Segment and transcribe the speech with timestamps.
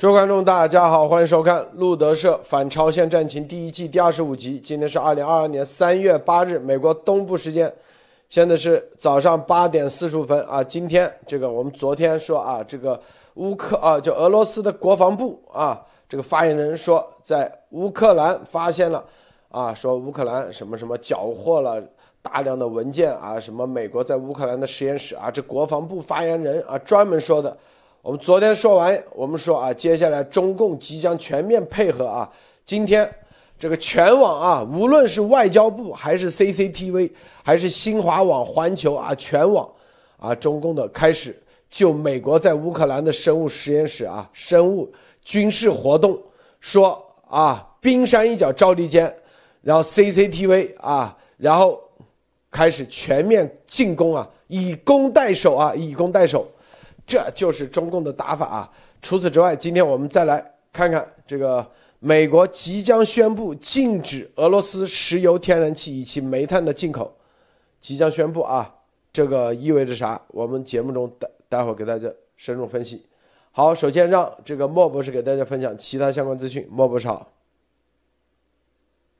[0.00, 4.56] 各位观众，大家好，欢迎收看路德社反朝鲜战情第一季第二十五集。
[4.60, 7.74] 今天是二零二二年三月八日，美国东部时间，
[8.28, 10.62] 现在是早上八点四十五分啊。
[10.62, 13.00] 今天这个我们昨天说啊，这个
[13.34, 19.04] 乌克啊，就俄罗斯的国防部啊，这个发言人说，在乌克兰发现了
[19.48, 21.82] 啊，说乌克兰什么什么缴获了
[22.22, 27.58] 大量的文件啊，什么美国在乌克兰的实验室啊，这国防部发言人啊专门说的。
[28.08, 32.26] 我们昨天说完，我们说啊，接下来中共即将全面配合啊。
[32.64, 33.06] 今天
[33.58, 37.10] 这个全网啊，无论是外交部还是 CCTV，
[37.42, 39.68] 还是新华网、环球啊，全网
[40.16, 44.90] 啊，中共的开始就美国在乌克兰的生物实验室啊，生物
[45.22, 46.18] 军事活动
[46.60, 49.14] 说啊，冰山一角，赵立坚，
[49.60, 51.78] 然后 CCTV 啊，然后
[52.50, 56.48] 开始全面进攻啊，以攻代守啊，以攻代守。
[57.08, 58.70] 这就是中共的打法啊！
[59.00, 61.66] 除此之外，今天我们再来看看这个
[62.00, 67.16] 美国即将宣布禁止俄罗斯石油、天然气以及煤炭的进口，
[67.80, 68.74] 即将宣布啊！
[69.10, 70.20] 这个意味着啥？
[70.28, 73.06] 我们节目中待待会儿给大家深入分析。
[73.52, 76.68] 好，首先让这个莫博士给大家分享其他相关资讯。
[76.70, 77.30] 莫博士好。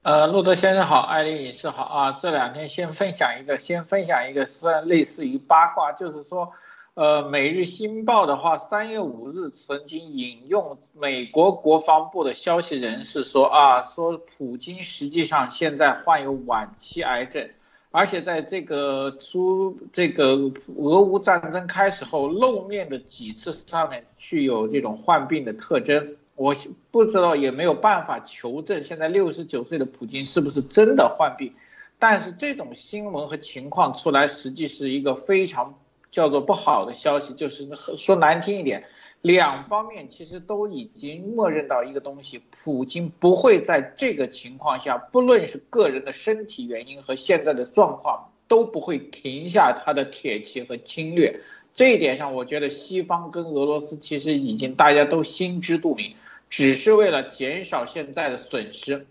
[0.02, 2.12] 呃，路德先生好，艾丽女士好啊！
[2.20, 6.52] 这两天先分享一个，先分享一个，算类似于八卦，就是说。
[6.98, 17.50] 呃，《每日新报》的话，三月五日曾经引用美国国防部的消息人士说啊，说普京实际上现在患有晚期癌症，
[17.92, 26.16] 而且在这个出这个俄乌战争开始后露面的几次上面具有这种患病的特征。
[26.34, 26.52] 我
[26.90, 31.55] 不知道也没有办法求证，现在六十九岁的普京是不是真的患病？
[32.00, 35.78] 但是这种新闻和情况出来，实际是一个非常。
[36.19, 38.83] 叫做不好的消息，就是说难听一点，
[39.20, 51.40] 两方面其实都已经默认到一个东西，普京不会在这个情况下，不论是个人的身体原因和现在的状况，都不会停下他的铁骑和侵略。
[51.73, 56.17] 这一点上，我觉得西方跟俄罗斯其实已经大家都心知肚明，
[56.50, 59.06] 只是为了减少现在的损失，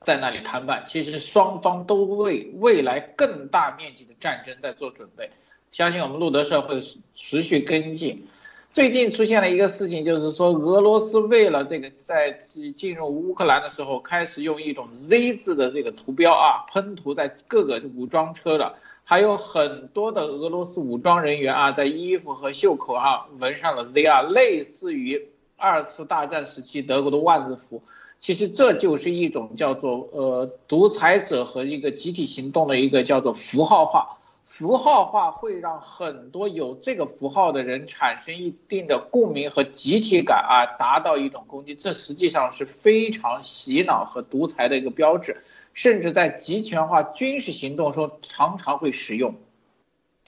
[0.00, 0.84] 在那里谈判。
[0.86, 5.28] 其实双方都为未来更大面积的战争在做准备。
[5.72, 6.82] 相信我们路德社会
[7.14, 8.28] 持续跟进。
[8.72, 12.38] 最近出现了一个事情，就是说俄罗斯为了这个在
[12.76, 18.74] 进入乌克兰的时候，开始用一种 Z 字的这个图标啊，喷涂在各个武装车的，
[19.04, 27.82] 还有很多的俄罗斯武装人员啊，在衣服和袖口啊纹上了 Z 啊，类似于二次大战时期德国的万字符。
[28.18, 34.18] 其实这就是一种叫做呃独裁者和一个集体行动的一个叫做符号化。
[34.54, 45.42] 符号化会让很多有这个符号的人产生一定的共鸣和集体感啊，达到一种攻击，这实际上是非常洗脑和独裁的一个标志，
[45.72, 49.36] 甚至在集权化军事行动中常常会使用。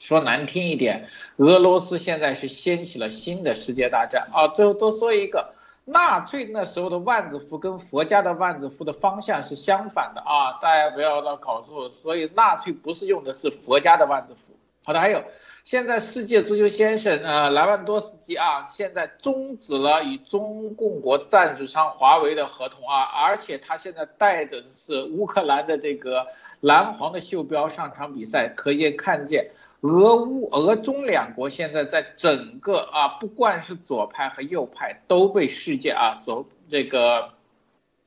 [0.00, 4.48] 说难听一点，俄罗斯现在是掀起了新的世界大战啊！
[4.48, 5.53] 最后多说一个。
[5.84, 11.90] 纳粹那时候的万字符跟佛家的万字符的方向是相反的啊，大家不要老搞错。
[11.90, 14.54] 所以纳粹不是用的是佛家的万字符。
[14.86, 15.24] 好的，还有
[15.64, 26.26] 现在世界足球先生呃莱万多斯基啊，现在终止了与中共国赞助商华为的合同啊，而且他现在带的是乌克兰的这个
[26.60, 29.50] 蓝黄的袖标上场比赛，可以看见。
[29.84, 37.34] 俄乌俄中两国现在在整个啊，不管是左派和右派，都被世界啊所这个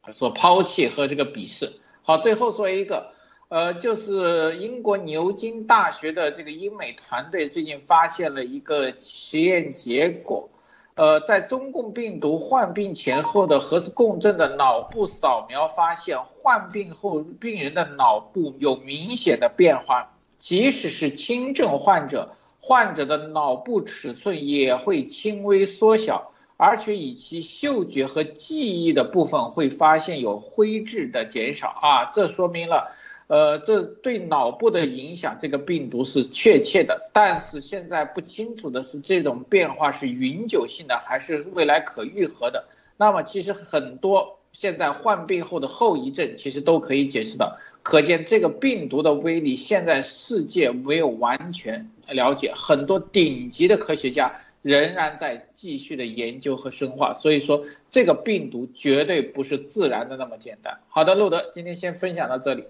[0.09, 1.73] 所抛弃和这个鄙视。
[2.01, 3.11] 好，最后说一个，
[3.49, 10.49] 呃，就是英国牛津大学的这个英美团队最近发现了一个实验结果，
[10.95, 20.16] 呃，在中共病毒患病前后的核磁共振的脑部扫描发现，患病后病人的脑部有明显的变化。
[20.39, 32.91] 即使是轻症患者，患者的脑部尺寸也会轻微缩小，而且以其嗅觉和记忆的部分会发现有灰质的减少啊，这说明了，
[33.27, 37.09] 呃，这对脑部的影响，这个病毒是确切的。
[37.13, 42.65] 但是现在不清楚的是，这种变化是永久性的还是未来可愈合的？
[42.97, 47.59] 那么其实很多现在患病后的后遗症，其实都可以解释的。
[47.87, 57.13] 可见这个病毒的威力，现在世界没有完全了解，很多顶级的科学家仍然在继续的研究和深化。
[57.13, 60.81] 所以说，这个病毒绝对不是自然的那么简单。
[60.89, 62.65] 好的，路德，今天先分享到这里。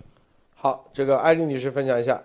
[0.53, 2.21] 好，这个艾丽女士分享一下。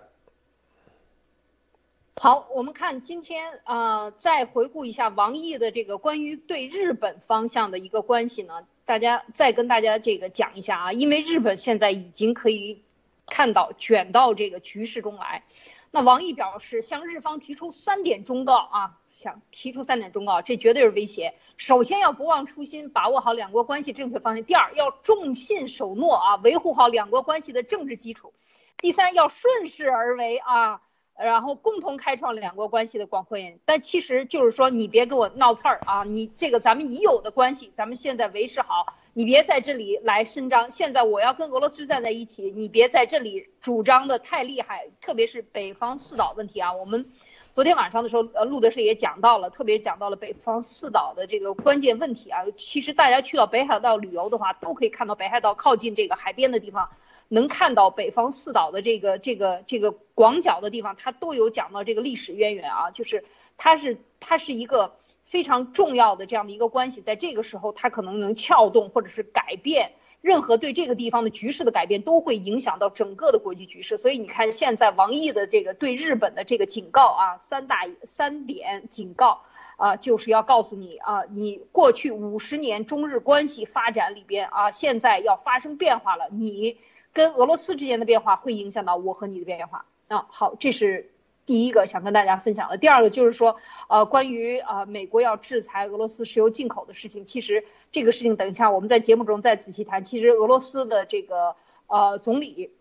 [2.17, 12.81] 好，我们看今天呃，再回顾一下王毅的这个关于对日本方向的一个关系呢，大家再跟大家这个讲一下啊，因为日本现在已经可以
[13.25, 15.43] 看到卷到这个局势中来。
[15.91, 21.35] 那王毅表示，向日方提出三点忠告啊，想提出三点忠告，这绝对是威胁。
[21.55, 28.33] 首先要不忘初心，把握好两国关系正确方向；第二，要重信守诺啊，维护好两国关系的政治基础；
[28.79, 30.81] 第三，要顺势而为啊。
[31.17, 36.03] 然后共同开创两国关系的广阔眼，但其实就是说，你别给我闹刺儿啊！
[36.03, 40.71] 你这个咱们已有的关系，咱们现在维持好，你别在这里来伸张。
[40.71, 46.73] 现在我要跟俄罗斯站在一起，你别在这里主张的太厉害，特别是北方四岛问题啊。
[46.73, 47.05] 我们
[47.53, 52.39] 昨天晚上的时候，呃，路德社也讲到了，特别讲到了北方四岛的这个关键问题啊。
[52.57, 56.89] 其实大家去到北海道旅游的话，都可以看到北海道靠近这个海边的地方。
[57.29, 63.23] 能看到北方四岛的这个这个这个广角的地方，它都有讲到这个历史渊源啊，就是
[63.55, 73.97] 它是它是一个非常重要的这样的一个关系，在这个时候它可能能撬动或者是改变任何对这个地方的局势的改变，都会影响到整个的国际局势。
[73.97, 79.41] 所以你看现在王毅的这个对日本的这个警告啊，三大三点警告
[79.75, 86.77] 啊，就是要告诉你啊，你过去五十年中日关系发展里边啊，现在要发生变化了，你。
[87.15, 90.25] 跟俄罗斯之间的变化会影响到我和你的变化啊。
[90.31, 91.12] 好，这是
[91.45, 92.77] 第一个想跟大家分享的。
[92.77, 93.57] 第二个就是说，
[93.89, 100.03] 呃，关于呃美国要制裁俄罗斯石油进口的事情，其实这个事情等一下我们在节目中再仔细谈。
[100.03, 101.55] 其实俄罗斯的这个
[101.87, 102.71] 呃总理，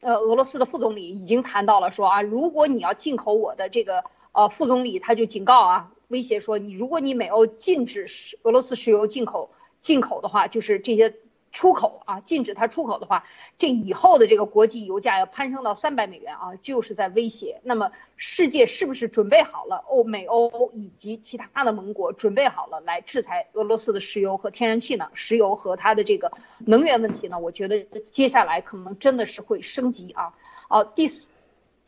[0.00, 8.06] 呃俄罗斯的副总理已经谈到了说啊，如果你要进口我的这个呃副总理他就警告啊，威胁说你如果你美欧禁止
[8.42, 9.50] 俄罗斯石油进口
[9.80, 11.14] 进口的话，就是这些。
[11.56, 13.24] 出口啊，禁止它出口的话，
[13.56, 17.62] 这以后的这个国际油价要攀升到三百美元啊，就是在威胁。
[17.62, 19.76] 那么世界是不是准备好了？
[19.88, 25.08] 欧美欧以及其他的盟国准备好了来制裁俄罗斯的石油和天然气呢？
[25.14, 27.38] 石油和它的这个能源问题呢？
[27.38, 30.34] 我觉得接下来可能真的是会升级啊。
[30.68, 31.28] 哦，第四。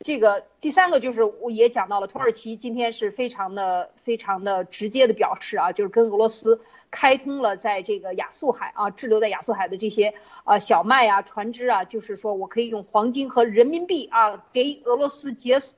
[0.01, 10.13] 这个第三个就是我也讲到了，土耳其今天是非常的非常的直接的表示啊，就是跟俄罗斯开通了在这个亚速海啊滞留在亚速海的这些
[10.45, 15.77] 啊小麦啊船只啊，就是说我可以用黄金和人民币啊给俄罗斯解锁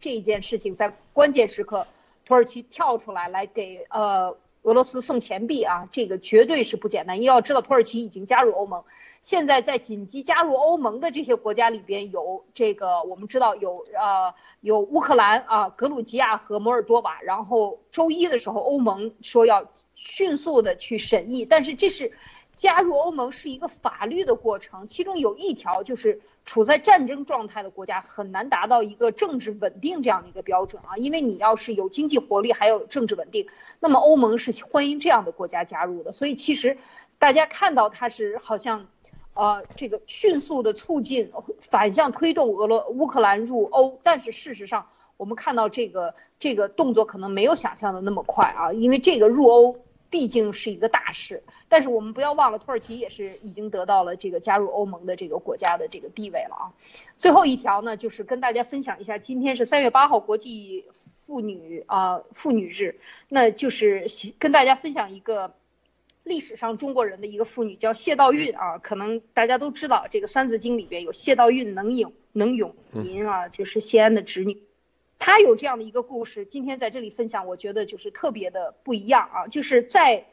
[0.00, 1.86] 这一件事情，在关键时刻
[2.24, 8.84] 土耳其跳出来来给呃俄罗斯送钱币啊，这个绝对是不简单，因为要知道土耳其已经加入欧盟。
[9.22, 17.20] 现在在紧急加入欧盟的这些国家里边，有这个我们知道有呃有乌克兰啊、格鲁吉亚和摩尔多瓦。
[17.20, 22.12] 然后周一的时候，欧盟说要迅速的去审议，但是这是
[22.56, 33.46] 加入欧盟是一个法律的过程，其中有一条就是处在战争状态的国家很难达到一个政治稳定这样的一个标准啊，因为你要是有经济活力还有政治稳定，
[33.80, 36.10] 那么欧盟是欢迎这样的国家加入的。
[36.10, 36.78] 所以其实
[37.18, 38.86] 大家看到它是好像。
[39.40, 49.78] 呃，这个迅速的促进反向推动俄罗乌克兰入欧，但是事实上，我们看到这个这个动作可能没有想象的那么快啊，因为这个入欧
[50.10, 51.42] 毕竟是一个大事。
[51.70, 56.72] 但是我们不要忘了，土耳其也是已经得到了这个加入欧盟的这个国家的这个地位了啊。
[57.16, 64.04] 最后一条呢，就是跟大家分享一下，今天是三月八号国际妇女啊妇女日，那就是
[64.38, 65.54] 跟大家分享一个。
[66.30, 74.62] 历史上中国人的一个妇女叫谢道韫啊，可能大家都知道，这个《三字经》里边有谢道韫能咏能咏吟啊，就是谢安的侄女，
[75.18, 80.26] 她有这样的一个故事，今天在这里分享，我觉得就是特别的不一样啊，就是在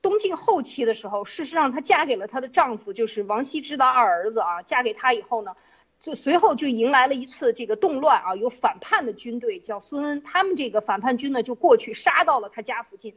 [0.00, 5.54] 东晋后期的时候，事实上她嫁给了她的丈夫，就是王羲之的二儿子啊，嫁给他以后呢，
[6.00, 13.14] 就随后就迎来了一次这个动乱啊，有反叛的军队叫孙恩，他们这个反叛军呢就过去杀到了他家附近。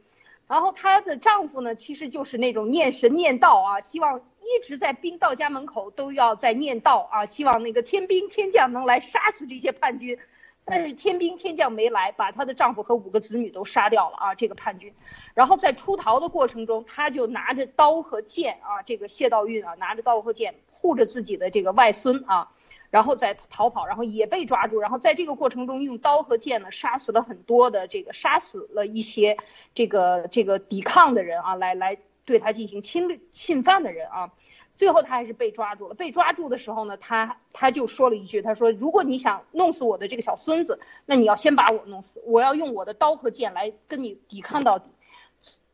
[0.48, 10.18] 然后她的丈夫呢，其实就是那种念神念道啊，希望一直在兵到家门口都要在念道啊，希望那个天兵天将能来杀死这些叛军，
[10.64, 14.94] 但是天兵天将没来，把她的丈夫和五个子女都杀掉了啊，这个叛军。
[15.34, 22.48] 然后在出逃的过程中，她就拿着刀和剑啊，这个谢道韫啊，拿着刀和剑护着自己的这个外孙啊。
[22.90, 29.36] 然后再逃跑，然后也被抓住，然后在这个过程中用刀和剑呢杀死了很多的这个杀死了一些
[29.74, 34.32] 这个这个抵抗的人啊，来来对他进行侵略侵犯的人啊，
[34.76, 35.94] 最后他还是被抓住了。
[35.94, 44.90] 被抓住的时候呢，他他就说了一句，他说如果你想弄死我的这个小孙子，那你要先把我弄死，我要用我的刀和剑来跟你抵抗到底。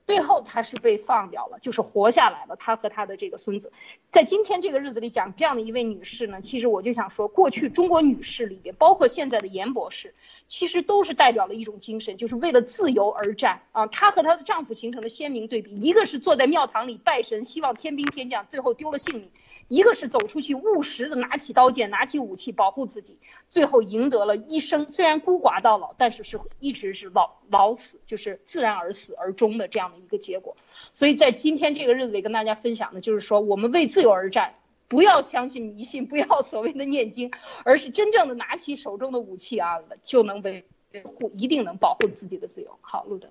[0.06, 2.56] 最后她是被放掉了，就是活下来了。
[2.56, 3.72] 她和她的这个孙子，
[4.10, 10.14] 在今天这个日子里讲这样的一位女士呢，其实我就想说，过去中国女士里边，包括现在的严博士，
[10.46, 13.86] 其实都是代表了一种精神，就是为了自由而战啊。
[13.86, 19.30] 她和她的丈夫形成了鲜明对比，一个是坐在庙堂里拜神，希望天兵天将，最后丢了性命。
[19.68, 23.18] 一个是走出去务实的拿起刀剑拿起武器保护自己，
[23.48, 30.56] 最后赢得了一生虽然孤寡到老，但是是一直是老老死，就是自然而死而终的这样的一个结果。
[30.92, 34.54] 所以在今天这个日子里跟大家分享的就是说，我们为自由而战，
[34.88, 37.32] 不要相信迷信，不要所谓的念经，
[37.64, 40.64] 而是真正的拿起手中的武器啊，就能维
[41.04, 42.78] 护，一定能保护自己的自由。
[42.82, 43.28] 好，路德，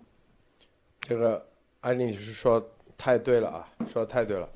[0.99, 1.47] 这个
[1.79, 4.49] 安妮女士说太对了啊，说的太对了。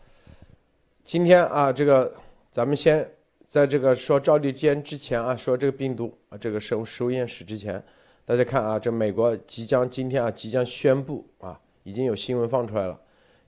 [1.08, 2.14] 今天啊，这个
[2.52, 3.10] 咱们先
[3.46, 7.82] 在这个说赵立坚之前啊，说这个病毒啊，这个生物实验室之前，
[8.26, 13.00] 大家看啊，这美国即将今天啊，即将宣布啊，已经有新闻放出来了，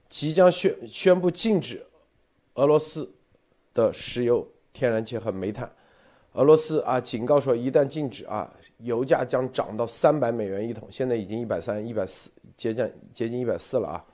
[0.08, 1.84] 即将宣宣布禁止
[2.54, 3.06] 俄罗斯
[3.74, 5.70] 的石油、天然气和煤炭。
[6.32, 14.04] 俄罗斯啊，警告说，一旦禁止啊，油价将涨到三百美元一桶，现在已经一百三、一百四，接近接近一百四了啊。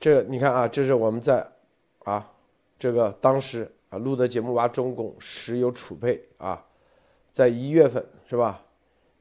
[0.00, 1.46] 这你看啊，这是我们在。
[2.06, 2.24] 啊，
[2.78, 6.64] 这个当时啊录的节目挖中共石油储备啊，
[7.32, 8.62] 在一月份是吧？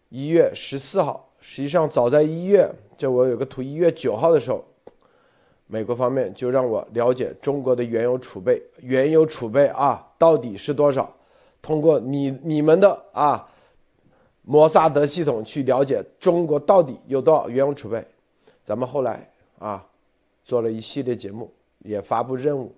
[0.09, 4.63] 一月十四号，实际上早在一月，这我有个图，一月九号的时候，
[5.65, 11.11] 美国方面就让我了解中国的原油储备，原油储备啊到底是多少？
[11.63, 13.49] 通过你你们的啊
[14.43, 18.05] 摩萨德系统去了解中国到底有多少原油储备。
[18.63, 19.27] 咱们后来
[19.57, 19.83] 啊
[20.43, 21.51] 做了一系列节目。
[21.85, 22.73] 也发布任务，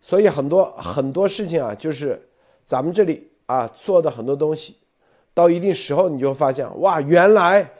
[0.00, 2.20] 所以很多很多事情啊，就是
[2.64, 4.76] 咱们这里啊做的很多东西，
[5.34, 7.70] 到一定时候你就发现，哇，原来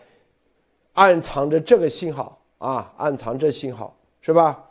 [0.93, 4.63] 暗藏着这个信号啊，暗藏着信号是吧？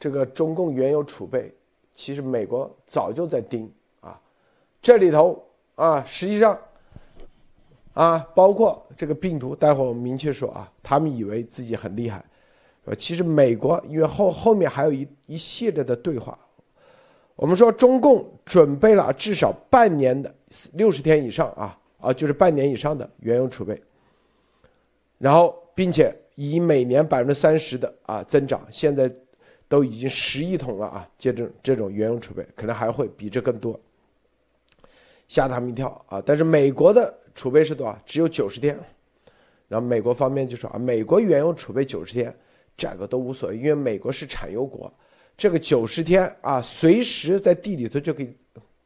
[0.00, 1.54] 这个中共原油储备，
[1.94, 4.18] 其实美国早就在盯啊，
[4.80, 6.58] 这里头啊，实际上
[7.94, 12.24] 啊，包括这个病毒，待会我们明确说啊，他们以为自己很厉害。
[12.88, 16.38] 呃，其实美国因为后后面还有一一系列的对话，
[17.36, 20.34] 我们说中共准备了至少半年的
[20.72, 23.78] 六十天以上啊啊，就是半年以上的原油储备，
[25.18, 29.12] 然后并且以每年百分之三十的啊增长，现在
[29.68, 33.78] 都已经十亿桶了啊，接着这种原油储备可能还会比这更多，
[35.28, 36.22] 吓他们一跳啊！
[36.24, 37.98] 但是美国的储备是多少？
[38.06, 38.78] 只有九十天，
[39.68, 42.34] 然后美国方面就说啊，美国原油储备九十天。
[42.78, 44.90] 价格都无所谓，因为美国是产油国，
[45.36, 48.34] 这个九十天啊，随时在地里头就可以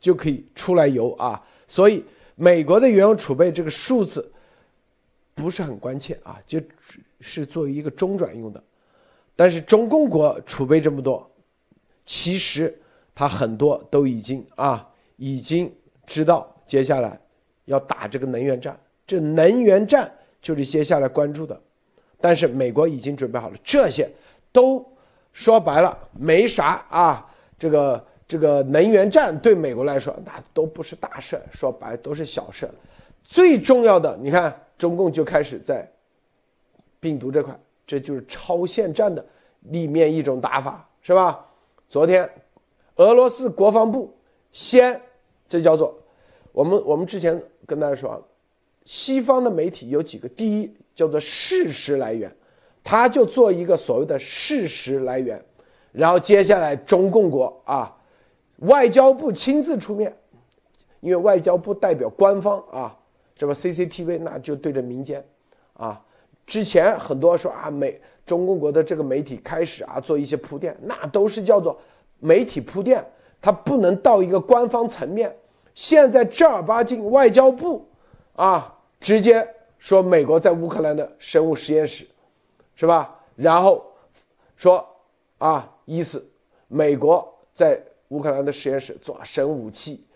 [0.01, 2.03] 就可以出来油啊，所以
[2.35, 4.33] 美国的原油储备这个数字
[5.35, 6.59] 不是很关切啊，就
[7.21, 8.63] 是作为一个中转用的。
[9.37, 11.31] 但是中共国储备这么多，
[12.05, 12.77] 其实
[13.15, 15.73] 它很多都已经啊，已经
[16.07, 17.21] 知道接下来
[17.67, 21.61] 要打这个能源战，这能源战就是接下来关注的。
[22.23, 24.09] 但是美国已经准备好了，这些
[24.52, 24.83] 都
[25.33, 27.29] 说白了没啥啊。
[27.59, 32.71] 这个这个能源战对美国来说那都不是大事，说白都是小事。
[33.25, 35.91] 最重要的，你看中共就开始在
[37.00, 39.25] 病毒这块，这就是超限战的
[39.61, 41.45] 里面一种打法，是吧？
[41.88, 42.29] 昨天
[42.97, 44.12] 俄罗斯国防部
[44.52, 45.00] 先，
[45.49, 45.99] 这叫做
[46.52, 48.23] 我们我们之前跟大家说，
[48.85, 50.73] 西方的媒体有几个，第一。
[50.95, 52.31] 叫做事实来源，
[52.85, 55.43] 他就做一个所谓的事实来源，
[55.91, 57.97] 然后接下来中共国啊，
[58.59, 60.15] 外交部亲自出面，
[61.01, 62.97] 因为外交部代表官方啊，
[63.35, 65.25] 这个 CCTV 那就对着民间，
[65.75, 66.01] 啊，
[66.47, 71.81] 之前很多说啊美中共国的这个媒体开始啊做一些铺垫，那都是叫做
[72.19, 73.03] 媒体铺垫，
[73.41, 75.35] 它不能到一个官方层面，
[75.75, 77.89] 现在正儿八经外交部
[78.37, 79.49] 啊直接。
[79.83, 82.07] 说美国在乌克兰的生物实验室，
[82.77, 83.19] 是吧？
[83.35, 83.85] 然后
[84.55, 84.87] 说
[85.39, 86.25] 啊，意思
[86.69, 90.07] 美国在乌克兰的实验室做生武器，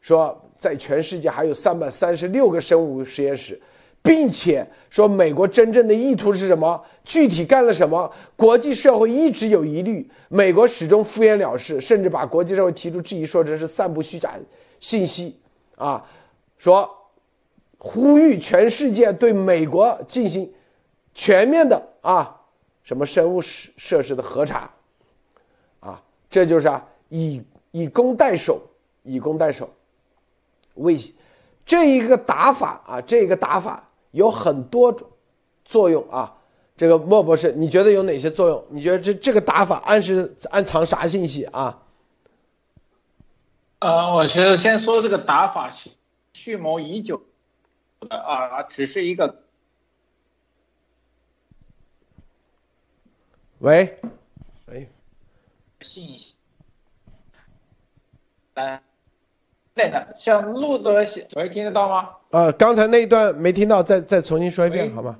[0.00, 3.60] 说在全世界还有三百三十六个生物实验室，
[4.00, 6.80] 并且说美国真正的意图是什么？
[7.02, 8.08] 具体干了什么？
[8.36, 14.34] 国际社会一直有疑虑，美国始终敷衍了事，甚至把国际社会提出质疑，说这是散布虚假
[14.78, 15.40] 信息
[15.74, 16.06] 啊，
[16.58, 16.88] 说。
[17.78, 20.52] 呼吁全世界对美国进行
[21.14, 22.40] 全面的啊，
[22.82, 24.70] 什么生物设设施的核查，
[25.80, 28.60] 啊，这就是啊，以以攻代守，
[29.02, 29.68] 以攻代守，
[30.74, 30.96] 为
[31.64, 35.08] 这一个打法啊，这个打法有很多种
[35.64, 36.34] 作用啊，
[36.76, 38.64] 这个莫博士，你觉得有哪些作用？
[38.70, 41.82] 你觉得这这个打法暗示暗藏啥信息啊？
[43.80, 45.70] 呃，我觉得先说这个打法
[46.32, 47.20] 蓄谋已久
[48.08, 49.42] 啊，只是一个。
[53.58, 53.98] 喂，
[54.66, 54.88] 喂，
[55.80, 56.36] 信息。
[58.54, 58.82] 来，
[59.74, 62.16] 那个像路德，喂，听得到吗？
[62.30, 65.18] 呃，刚才那一段没听到，再再重新说一遍好吗？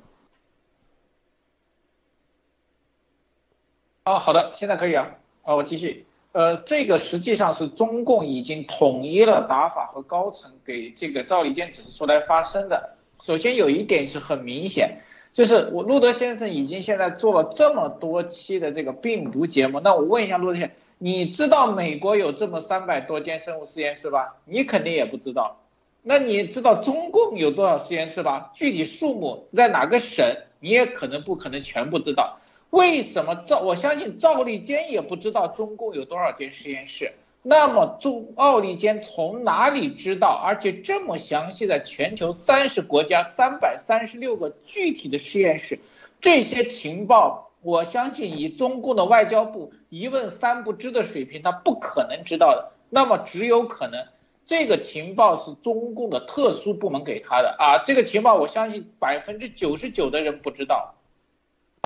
[4.04, 5.16] 哦，好的，现在可以啊。
[5.42, 6.05] 啊，我继续。
[6.36, 12.90] 呃，这个实际上是中共已经统一了打法和高层给这个赵立坚指示出来发生的。
[13.22, 14.98] 首先有一点是很明显，
[15.32, 19.80] 就是我路德先生已经现在做了这么多期的这个病毒节目。
[19.80, 24.36] 那我问一下路德先生，你知道美国有这么三百多间生物实验室吧？
[24.44, 25.56] 你肯定也不知道。
[26.02, 28.50] 那你知道中共有多少实验室吧？
[28.52, 32.40] 具体数目在哪个省，你也可能不可能全部知道。
[32.70, 33.60] 为什么赵？
[33.60, 37.12] 我相信赵立坚也不知道中共有多少间实验室。
[37.42, 40.28] 那么，中奥立坚从哪里知道？
[40.44, 45.78] 而且这么详细的全球三十国家三百三十六个具体的实验室，
[46.20, 52.72] 这些情报，我相信以中共的外交部一问三不知的水平，他不可能知道的。
[52.90, 54.04] 那么，只有可能
[54.44, 57.78] 这个情报是中共的特殊部门给他的啊！
[57.78, 60.94] 这个情报，我相信百分之九十九的人不知道。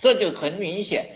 [0.01, 1.11] 这就很明显，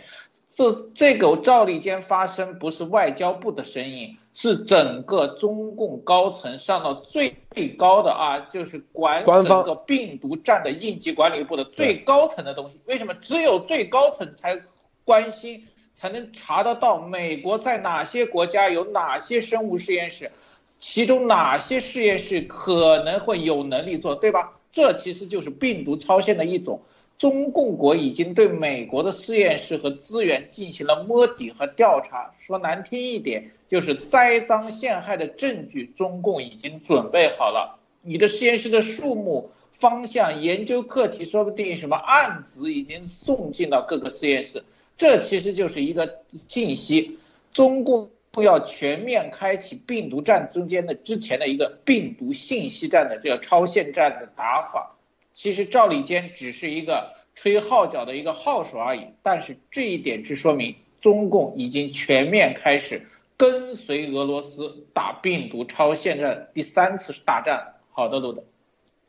[0.51, 12.79] 这这个赵立坚发声不是外交部的声音，是整个中共高层上到最最高的啊，就是管整个病毒战的应急管理部的最高层的东西。
[12.85, 14.63] 为什么只有最高层才
[15.05, 20.31] 关心，才能查得到美国在哪些国家有哪些生物实验室，
[20.67, 24.61] 其中哪些实验室可能会有能力做，对吧？
[24.71, 26.83] 这其实就是病毒超限的一种。
[27.17, 37.79] 中共国已经对美国的实验室和资源进行了摸底和调查，说难听一点，就是栽赃陷害的证据，中共已经准备好了。
[38.03, 44.65] 你的实验室的数目、方向、研究课题，说不定什么案子已经送进了各个实验室。
[44.99, 47.19] 这其实就是一个信息，
[47.53, 48.11] 中共
[48.43, 54.94] 要全面开启病毒战中间的之前的一个病毒信息战的这个超限战的打法。
[55.35, 63.03] 其实赵立坚只是一个吹号角的一个号手而已，但是这一点只说明中共已经全面开始
[63.37, 67.75] 跟随俄罗斯打病毒超限战第三次大战。
[67.91, 68.45] 好的，路德，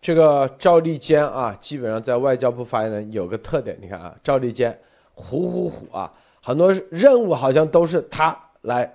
[0.02, 4.76] 这个赵立坚啊，基本上在外交部发言人有个特点，你看啊，赵立坚
[5.14, 6.12] 虎虎虎啊，
[6.42, 8.92] 很多任务好像都是他来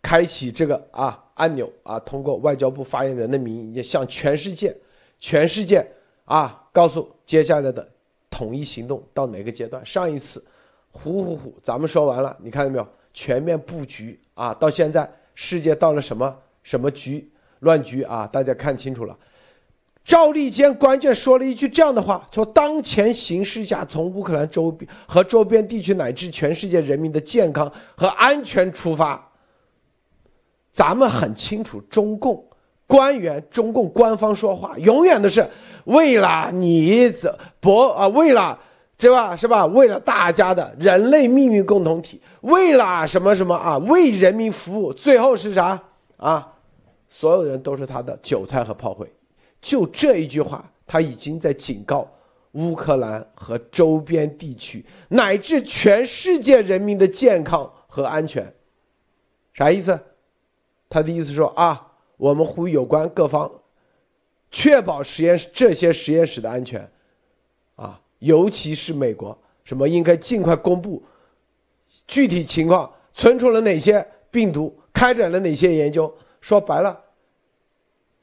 [0.00, 4.74] 开启这个啊按钮啊，通过外交部发言人的名义向全世界，
[5.18, 5.86] 全世界。
[6.30, 7.86] 啊，告诉接下来的
[8.30, 9.84] 统一行动到哪个阶段？
[9.84, 10.40] 上一次，
[10.92, 12.86] 呼呼呼，咱们说完了，你看到没有？
[13.12, 18.28] 全面布局啊，到现在世界到了什么什么局乱局啊？
[18.28, 19.18] 大家看清楚了。
[20.04, 29.28] 赵立坚关键说了一句这样的话：说当前形势下，从乌克兰周边和周边地区乃至全世界人民的健康和安全出发，
[30.70, 32.46] 咱们很清楚，中共
[32.86, 35.44] 官员、中共官方说话永远都是。
[35.84, 38.08] 为了你怎博啊？
[38.08, 38.58] 为了
[38.98, 39.64] 这吧是吧？
[39.66, 43.78] 为了大家的人类命运共同体，为了什么什么啊？
[43.78, 45.80] 为人民服务，最后是啥
[46.18, 46.52] 啊？
[47.08, 49.10] 所有人都是他的韭菜和炮灰。
[49.60, 52.06] 就这一句话，他已经在警告
[52.52, 58.52] 乌克兰和周边地区乃至全世界人民的健康和安全。
[59.54, 59.98] 啥意思？
[60.88, 63.50] 他的意思说啊，我们呼吁有关各方。
[64.50, 66.90] 确保实验室这些实验室的安全，
[67.76, 71.02] 啊，尤其是美国，什么应该尽快公布
[72.06, 76.12] 具体情况，存储了哪些病毒，开展了哪些研究。
[76.40, 76.98] 说白了，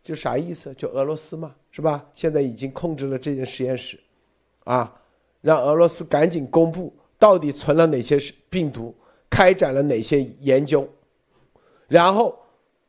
[0.04, 0.74] 就啥意思？
[0.74, 2.06] 就俄罗斯嘛，是吧？
[2.14, 3.98] 现在已经控制了这间实验室，
[4.66, 4.94] 啊，
[5.40, 8.94] 让俄罗斯赶紧公布到底存了哪些病毒，
[9.30, 10.86] 开展了哪些研究，
[11.88, 12.38] 然后，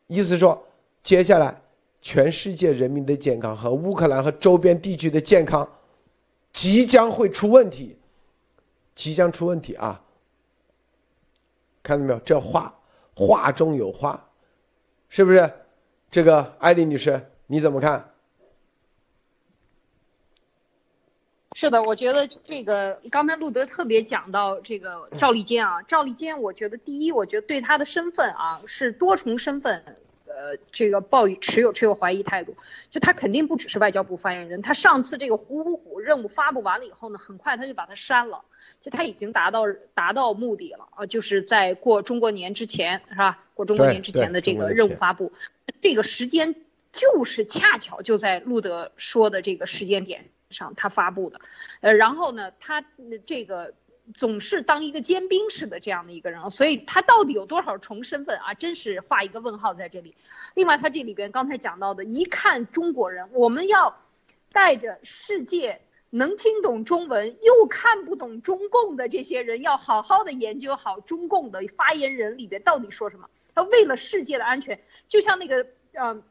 [0.08, 0.60] 意思说，
[1.04, 1.62] 接下来。
[2.08, 5.68] 全世界人民的健康和乌克兰和周边地区的健康，
[6.54, 7.98] 即将会出问题，
[8.94, 10.02] 即将出问题啊！
[11.82, 12.18] 看到没有？
[12.20, 12.74] 这话
[13.14, 14.26] 话中有话，
[15.10, 15.52] 是不是？
[16.10, 18.14] 这个艾丽女士，你怎么看？
[21.52, 29.84] 是的，我觉得这个刚才路德特别讲到这个赵立坚啊，赵立坚，我觉得第一，我觉得对他的身份啊是多重身份。
[30.38, 32.56] 呃这个抱以持有持有怀疑态度，
[32.90, 38.44] 就他肯定不只是外交部发言人，他上次这个虎虎虎任务发布完了以后呢，很快他就把它删了，
[38.80, 43.44] 就他已经达到达到目的了啊，就是在过中国年之前是吧？
[43.54, 45.32] 过中国年之前的这个任务发布，
[45.82, 46.54] 这个时间
[46.92, 51.40] 就是恰巧就在路德说的这个时间点上他发布的，
[51.80, 52.84] 呃，然后呢，他
[53.26, 53.74] 这个。
[54.14, 58.54] 总是当一个尖兵似的这样的一个人，所以他到底有多少重身份啊？
[58.54, 60.14] 真是画一个问号在这里。
[60.54, 64.00] 另外，他这里边刚才讲到的，一看中国人，我们要
[64.52, 73.28] 带着世界能听懂中文又看不懂中共的这些人，要好好的研究好中共的发言人里边到底说什么。
[73.54, 76.22] 他为了世界的安全，就像那个呃。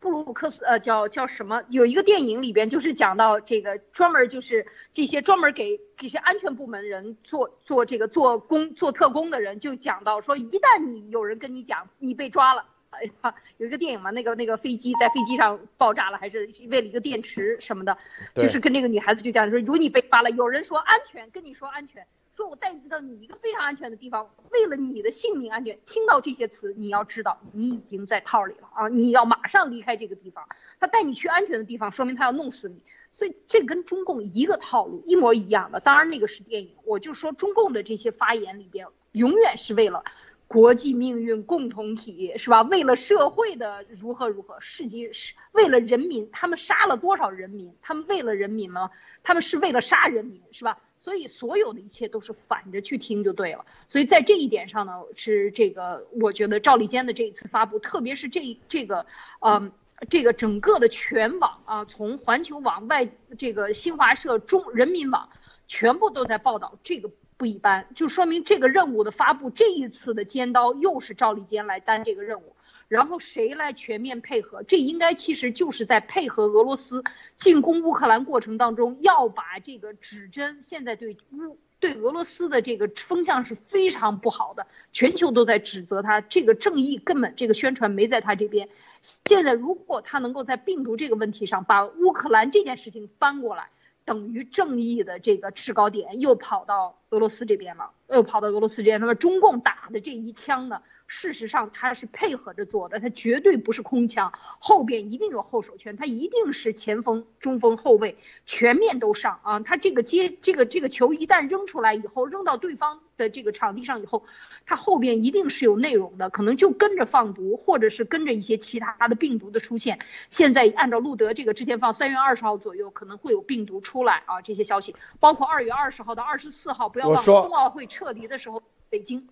[0.00, 1.62] 布鲁克斯，呃，叫叫什么？
[1.68, 17.98] 有一个电影里边就是讲到这个专门就是这些专门给这些安全部门人做做这个做工做特工的人，就讲到说，一旦你有人跟你讲你被抓了，哎呀，有一个电影嘛，那个那个飞机在飞机上爆炸了，还是为了一个电池什么的，
[18.34, 22.06] 就是跟那个女孩子就讲说，如果你被抓了，有人说安全，跟你说安全。
[22.40, 28.88] 说我带你到你一个非常安全的地方，为了你的性命安全，听到这些词，你要知道你已经在套里了啊！
[28.88, 30.48] 你要马上离开这个地方。
[30.78, 32.80] 他带你去安全的地方，说明他要弄死你。
[33.12, 35.80] 所以这跟中共一个套路，一模一样的。
[35.80, 40.02] 当然那个是电影，我就说中共的这些发言里边，永远是为了
[40.48, 42.62] 国际命运共同体，是吧？
[42.62, 47.74] 为了社会的如何如何，世界是为了人民，他们杀了多少人民？
[47.82, 48.90] 他们为了人民吗？
[49.22, 50.78] 他们是为了杀人民，是吧？
[51.00, 53.64] 所以所有的一切都是反着去听就对了。
[53.88, 59.06] 所以在这一点上呢，是这个我觉得赵立坚的这一次发布，特别是这这个，
[59.40, 59.72] 嗯，
[60.10, 63.08] 这个整个的全网啊，从环球网、外
[63.38, 65.30] 这个新华社、中人民网，
[65.66, 72.54] 全部都在报道这个不一般，就说明这个任务的发布，这一次的尖刀又是赵立坚来担这个任务。
[72.90, 74.64] 然后谁来全面配合？
[74.64, 77.04] 这应该其实就是在配合俄罗斯
[77.36, 88.68] 进攻乌克兰过程当中，要把这个指针现在对乌对俄罗斯的这个风向是非常不好的，全球都在指责他，这个正义根本这个宣传没在他这边。
[89.02, 93.68] 现在如果他能够在病毒这个问题上把乌克兰这件事情翻过来，
[94.04, 100.82] 等于正义的这个制高点又跑到俄罗斯这边了，又跑到俄罗斯这边，那么中共打的这一枪呢？
[101.12, 109.58] 事实上，他是配合着做的，他绝对不是空枪，后边一定有后手拳，他一定是前锋、中锋、后卫全面都上啊！
[109.58, 114.24] 他这个接这个这个球一旦扔出来以后，扔到对方的这个场地上以后，
[114.64, 119.98] 他后边一定是有内容的，可能就跟着放毒，或者是跟着一些其他的病毒的出现。
[120.30, 129.28] 现在按照路德这个之前放三月二十号左右可能会有病毒出来啊，这些消息，包括二月二十号到二十四号，不要忘了冬奥会撤离的时候，北京。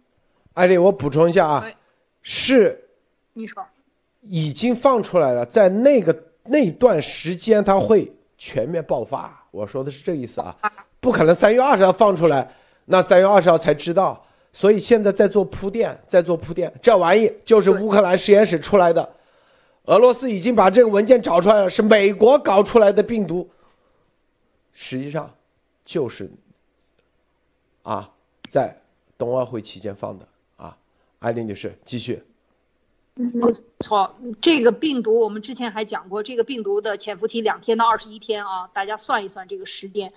[0.58, 1.70] 艾丽，我补充一下啊，
[2.20, 2.84] 是，
[3.32, 3.64] 你说，
[4.22, 9.46] 已经放出来了，在那个那段时间，它会全面爆发。
[9.52, 10.56] 我说的是这意思啊，
[10.98, 12.50] 不可能三月二十号放出来，
[12.86, 14.20] 那三月二十号才知道。
[14.52, 16.72] 所以现在在做铺垫，在做铺垫。
[16.82, 19.08] 这玩意就是乌克兰实验室出来的，
[19.84, 23.48] 俄罗斯已经把这个文件找出来了，是美国搞出来的病毒，
[24.72, 25.32] 实际上
[25.84, 26.28] 就是
[27.84, 28.10] 啊，
[28.48, 28.76] 在
[29.16, 30.26] 冬奥会期间放的。
[31.18, 32.22] 艾丽女士，继续。
[33.14, 40.12] 没错，这个病毒我们之前还讲过，这个病毒的潜伏期两天到二十一天啊，大家算一算这个时间，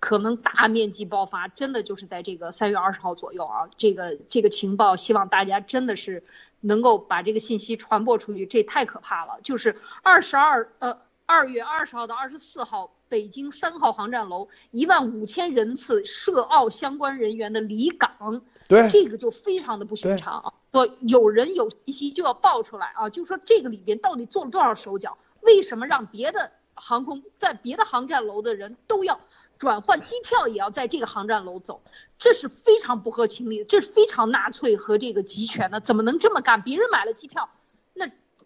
[0.00, 3.68] 可能大面积爆发，真的就是在这个三月二十号左右啊。
[3.76, 6.24] 这个这个情报，希望大家真的是
[6.62, 9.38] 能够把这个信息传播出去，这太可怕了。
[9.42, 18.40] 就是二十二呃二月二十号到二十四号，北京三号航站楼一万五千人次涉奥相关人员的离港。
[18.68, 20.52] 对，这个就非常的不寻常啊！
[20.72, 25.18] 说有人有信息就要爆出来啊，就说这个里边到底做了多少手脚？
[25.40, 29.20] 为什么让别的航空在别的航站楼的人都要
[29.58, 31.82] 转换机票，也要在这个航站楼走？
[32.18, 36.62] 这是非常不合情理的，这是非常纳粹和这个集权的，怎么能这么干？
[36.62, 37.55] 别人买了机票，那。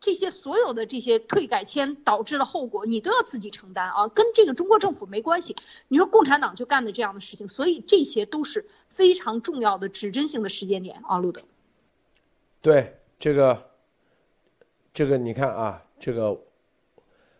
[0.01, 5.55] 这些所有的这些退改签导致的后果，你都要自己承担啊，跟这个中国政府没关系。
[5.89, 11.43] 你说共产党就干的这样的事情，所以这些都是非常重要的指针性的时间点啊，路德。
[12.63, 13.71] 对这个，
[14.93, 16.41] 这个你看啊，这个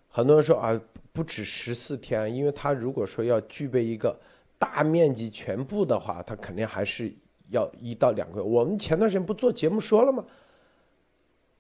[0.09, 0.79] 很多人说啊，
[1.13, 4.15] 不止十四天，因为他如果说要具备一个
[4.59, 7.11] 大面积全部的话，他肯定还是
[7.49, 8.47] 要一到两个月。
[8.47, 10.23] 我们前段时间不做节目说了吗？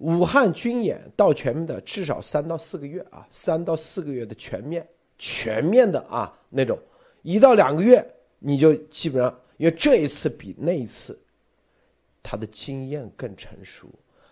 [0.01, 4.87] 武汉军演到全面的至少三到四个月啊，三到四个月的全面
[5.19, 6.79] 全面的啊那种，
[7.23, 8.05] 一到两个月
[8.39, 11.19] 你就基本上，因为这一次比那一次，
[12.23, 13.89] 他的经验更成熟，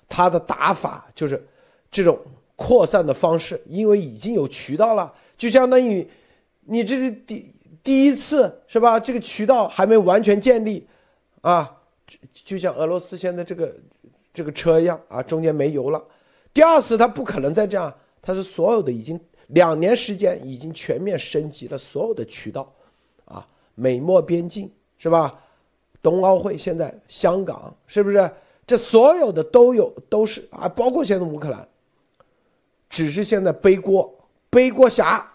[0.09, 1.47] 他的打法就是
[1.91, 2.19] 这种
[2.57, 6.09] 扩散的方式，因为已经有渠道了，就相当于
[6.63, 8.99] 你这个第第一次是吧？
[8.99, 10.87] 这个渠道还没完全建立，
[11.43, 11.77] 啊，
[12.33, 13.77] 就像俄罗斯现在这个
[14.33, 16.03] 这个车一样啊，中间没油了。
[16.53, 22.73] 第二次它不可能再这样，它是所有的已经两年时间已经全面升级了所有的渠道，
[23.25, 25.38] 啊，美墨边境是吧？
[26.01, 28.31] 冬奥会现在香港是不是？
[28.67, 31.67] 这所有的都有都是啊，包括现在乌克兰，
[32.88, 34.14] 只是现在背锅
[34.51, 35.27] 背锅侠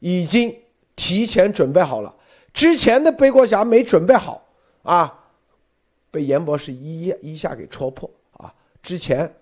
[0.00, 0.54] 已经
[0.94, 2.14] 提前准备好了，
[2.52, 4.46] 之前的背锅侠没准备好
[4.82, 5.24] 啊，
[6.10, 8.08] 被严博士一一下给戳破。
[8.84, 9.34] 之前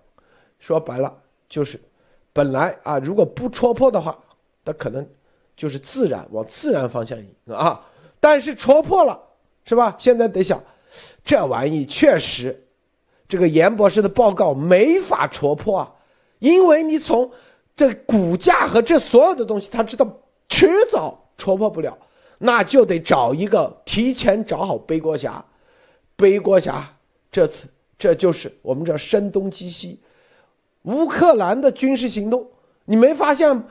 [0.58, 1.14] 说白了
[1.48, 1.78] 就是
[2.32, 4.18] 本来啊，如果不戳破的话，
[4.64, 5.06] 那可能
[5.54, 7.84] 就是自然往自然方向引啊，
[8.18, 9.28] 但是戳破了。
[9.64, 9.94] 是吧？
[9.96, 10.60] 现在得想，
[11.22, 12.66] 这玩意确实，
[13.28, 15.94] 这个严博士的报告没法戳破啊，
[16.40, 17.30] 因为你从
[17.76, 20.04] 这股价和这所有的东西，他知道
[20.48, 21.96] 迟早戳破不了，
[22.38, 25.44] 那就得找一个提前找好背锅侠。
[26.16, 26.92] 背锅侠
[27.30, 27.68] 这次
[28.02, 30.00] 这就是我们叫声东击西，
[30.82, 32.44] 乌克兰的军事行动，
[32.84, 33.62] 你没发现？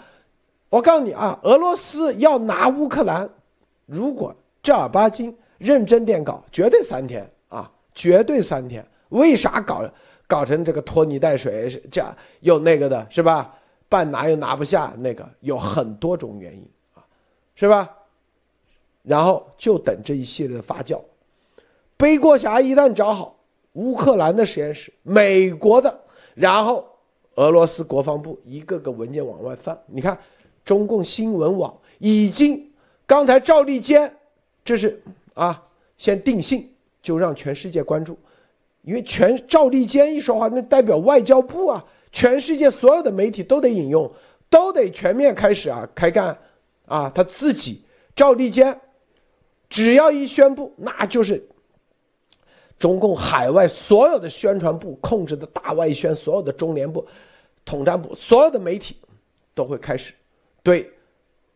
[0.69, 3.29] 我告诉你啊，俄罗斯要拿乌克兰，
[3.85, 5.35] 如果正儿八经。
[5.57, 8.83] 认真点搞，绝对三天啊，绝对三天。
[9.09, 9.83] 为啥搞
[10.25, 13.53] 搞成这个拖泥带水这样又那个的，是吧？
[13.87, 17.03] 半拿又拿不下，那个有很多种原因啊，
[17.53, 17.87] 是吧？
[19.03, 20.99] 然后就等这一系列的发酵。
[21.95, 23.35] 背锅侠一旦找好，
[23.73, 25.99] 乌克兰的实验室、美国的，
[26.33, 26.85] 然后
[27.35, 29.77] 俄罗斯国防部一个个文件往外放。
[29.87, 30.17] 你看，
[30.63, 32.71] 中共新闻网已经
[33.05, 34.13] 刚才赵立坚，
[34.63, 35.01] 这是。
[35.33, 35.63] 啊，
[35.97, 36.69] 先定性
[37.01, 38.19] 就让全世界关注，
[38.81, 44.11] 因为全赵立坚一说话，那代表外交部啊，全世界所有的媒体都得引用，
[44.49, 46.37] 都得全面开始啊开干，
[46.85, 47.81] 啊，他自己
[48.13, 48.77] 赵立坚，
[49.69, 51.41] 只要一宣布，那就是
[52.81, 57.05] 中共海外所有的宣传部控制的大外宣，所有的中联部、
[57.63, 58.97] 统战部，所有的媒体
[59.53, 60.15] 都会开始
[60.63, 60.91] 对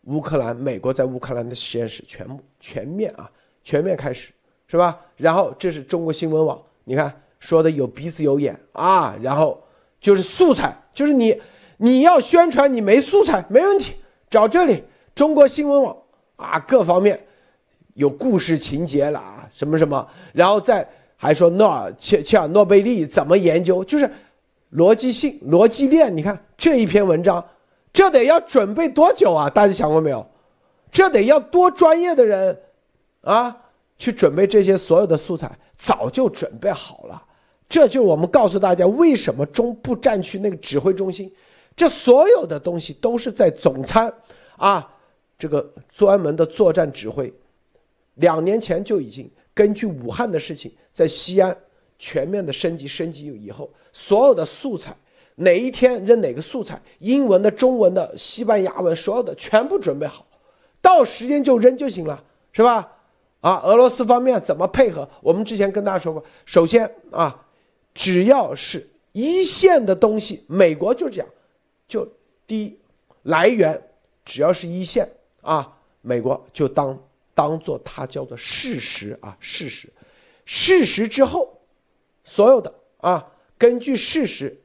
[0.04, 3.28] 乌克兰、美国在乌克兰的实验室全部全面啊。
[3.64, 4.32] 全面开始，
[4.68, 5.02] 是吧？
[5.18, 9.18] 然后这是中国新闻网，你看说的有鼻子有眼啊。
[9.20, 9.60] 然后
[10.00, 11.42] 就是素材，就是你
[11.78, 13.96] 你要宣传，你没素材没问题，
[14.30, 14.84] 找这里
[15.16, 15.98] 中国新闻网
[16.36, 17.26] 啊，各方面
[17.96, 24.10] 有故事情节了啊，什么什么，然后再还说诺尔切切尔诺贝利怎么研究，就是
[24.74, 26.16] 逻辑性逻辑链。
[26.16, 27.44] 你看这一篇文章，
[27.94, 29.50] 这得要准备多久啊？
[29.50, 30.26] 大家想过没有？
[30.92, 32.58] 这得要多专业的人。
[33.22, 33.58] 啊，
[33.98, 37.24] 去准备这些所有的素材，早就准备好了。
[37.68, 41.34] 这就是我们告诉大家，为什么中部战区那个指挥中心，
[41.76, 44.14] 这所有的东西都是在总参
[44.58, 44.88] 啊，
[45.40, 47.34] 这个专门的作战指挥，
[48.14, 51.56] 两年前就已经根据武汉的事情，在西安
[52.00, 54.96] 全面的升级升级以后，所有的素材
[55.36, 60.26] 哪一天扔哪个素材，英文的、中文的、西班牙文，所有的全部准备好，
[60.82, 62.94] 到时间就扔就行了，是吧？
[63.42, 65.08] 啊，俄罗斯方面怎么配合？
[65.22, 67.46] 我们之前跟大家说过，首先啊，
[67.94, 71.28] 只要是一线的东西，美国就这样，
[71.90, 72.08] 就
[72.48, 72.80] 第一
[73.24, 73.80] 来源，
[74.24, 75.08] 只要是一线
[75.42, 76.98] 啊，美国就当
[77.34, 79.90] 当做它叫做事实啊，事实，
[80.46, 81.60] 事实之后，
[82.24, 84.58] 所有的啊，根据事实，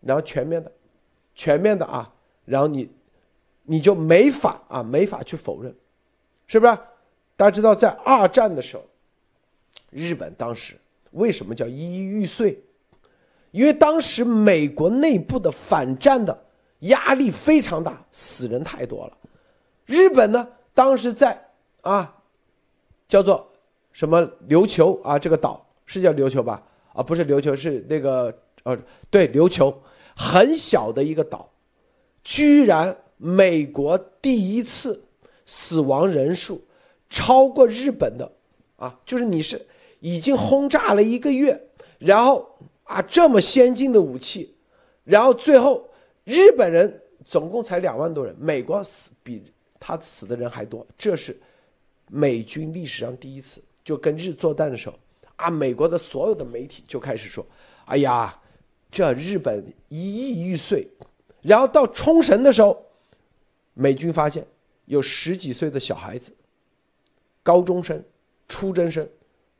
[0.00, 0.70] 然后全面的，
[1.34, 2.12] 全面的啊，
[2.44, 2.90] 然后你，
[3.62, 5.74] 你就没法啊，没法去否认，
[6.46, 6.78] 是不是？
[7.36, 8.84] 大家知道，在二战的时候，
[9.90, 10.76] 日本当时
[11.12, 12.62] 为什么叫一玉碎？
[13.50, 16.44] 因为当时美国内部的反战的
[16.80, 19.16] 压力非常大，死人太多了。
[19.86, 21.48] 日本呢，当时在
[21.80, 22.20] 啊，
[23.08, 23.48] 叫做
[23.94, 26.62] 什么琉球啊，这个岛是叫琉球吧？
[26.92, 28.78] 啊，不是琉球，是那个呃，
[29.08, 29.74] 对，琉球，
[30.14, 31.50] 很小的一个岛，
[32.22, 35.02] 居然美国第一次
[35.46, 36.62] 死亡人数。
[37.10, 38.32] 超过日本的，
[38.74, 39.64] 啊，就是你是
[40.00, 44.52] 已经轰炸了一个月，然后啊这么先进的武器，
[45.04, 45.88] 然后最后
[46.24, 49.44] 日本人总共才两万多人，美国死比
[49.78, 51.38] 他死的人还多，这是
[52.10, 53.62] 美军历史上第一次。
[53.84, 54.98] 就跟日作战的时候，
[55.36, 57.46] 啊，美国的所有的媒体就开始说，
[57.84, 58.36] 哎呀，
[58.90, 60.88] 这日本一亿玉碎，
[61.42, 62.82] 然后到冲绳的时候，
[63.74, 64.46] 美军发现
[64.86, 66.34] 有十几岁的小孩子。
[67.42, 68.02] 高中生、
[68.48, 69.06] 初中生，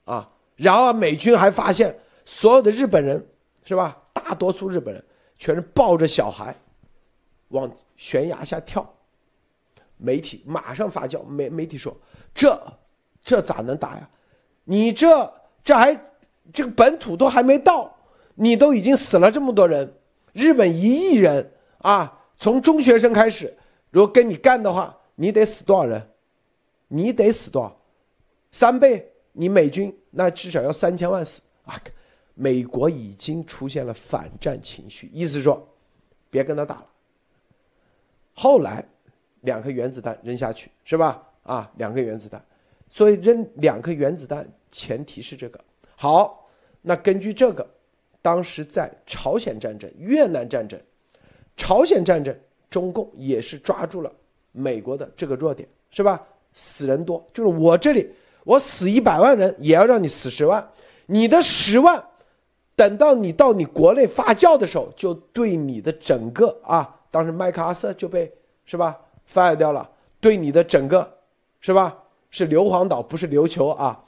[0.07, 3.23] 啊，然后美军还发现所有的日本人，
[3.63, 4.01] 是吧？
[4.15, 5.05] 大多数日本人
[5.37, 6.57] 全是抱着小孩
[7.49, 8.91] 往悬崖下跳。
[9.99, 11.95] 媒体马上发酵，媒媒体说
[12.35, 12.59] ：“这
[13.25, 14.09] 这咋能打呀？
[14.65, 15.35] 你这
[15.65, 15.99] 这还
[16.53, 17.93] 这个本土都还没到，
[18.35, 19.93] 你都已经死了这么多人，
[20.33, 23.57] 日本一亿人啊，从中学生开始，
[23.91, 26.07] 如果跟你干的话，你得死多少人？
[26.87, 27.77] 你得死多少？
[28.53, 29.11] 三倍？
[29.33, 31.81] 你美军那至少要三千万死啊！
[32.35, 35.67] 美国已经出现了反战情绪，意思说，
[36.31, 36.87] 别跟他打了。
[38.35, 38.85] 后来。”
[39.45, 41.23] 两颗原子弹扔下去是吧？
[41.43, 42.43] 啊，两颗原子弹，
[42.89, 45.61] 所以扔两颗原子弹前提是这个
[45.97, 46.49] 好。
[46.81, 47.67] 那根据这个，
[48.21, 50.79] 当时在朝鲜战争、越南战争、
[51.57, 52.37] 朝鲜战争，
[52.69, 54.13] 中共也是抓住了
[54.53, 56.23] 美国的这个弱点，是吧？
[56.53, 58.09] 死人多，就是我这里
[58.45, 60.71] 我死一百万人，也要让你死十万。
[61.07, 62.05] 你的十万，
[62.77, 68.33] 等到你到你国内发酵的时候，就对你的整个啊，当时麦克阿瑟就被
[68.67, 71.19] 是吧？fire 掉了，对你的整个，
[71.61, 72.04] 是吧？
[72.35, 74.05] 是硫磺岛，不是琉球啊。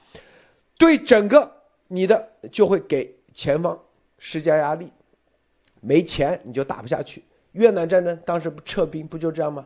[0.76, 1.48] 对整个
[1.86, 3.78] 你的就会给前方
[4.18, 4.90] 施加压力，
[5.80, 7.22] 没钱你就打不下去。
[7.52, 9.64] 越南战争当时不撤兵，不就这样吗？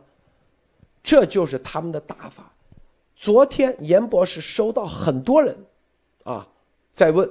[1.01, 2.53] 这就是他们的打法。
[3.15, 5.57] 昨天严博士收到很多人，
[6.23, 6.47] 啊，
[6.93, 7.27] 在问，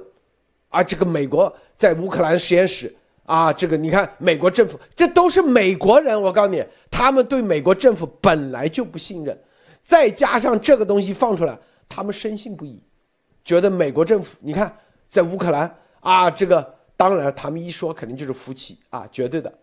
[0.67, 2.93] 啊，这个美国在乌克兰实验室。
[3.23, 9.39] 啊，这个你看，美国政府这都是美国人，我告诉你，他们对美国政府本来就不信任，
[9.81, 11.57] 再加上这个东西放出来，
[11.89, 12.81] 他们深信不疑，
[13.43, 14.75] 觉得美国政府，你看
[15.07, 19.53] 在乌克兰啊，这个当然他们一说肯定就是夫妻啊，绝对的，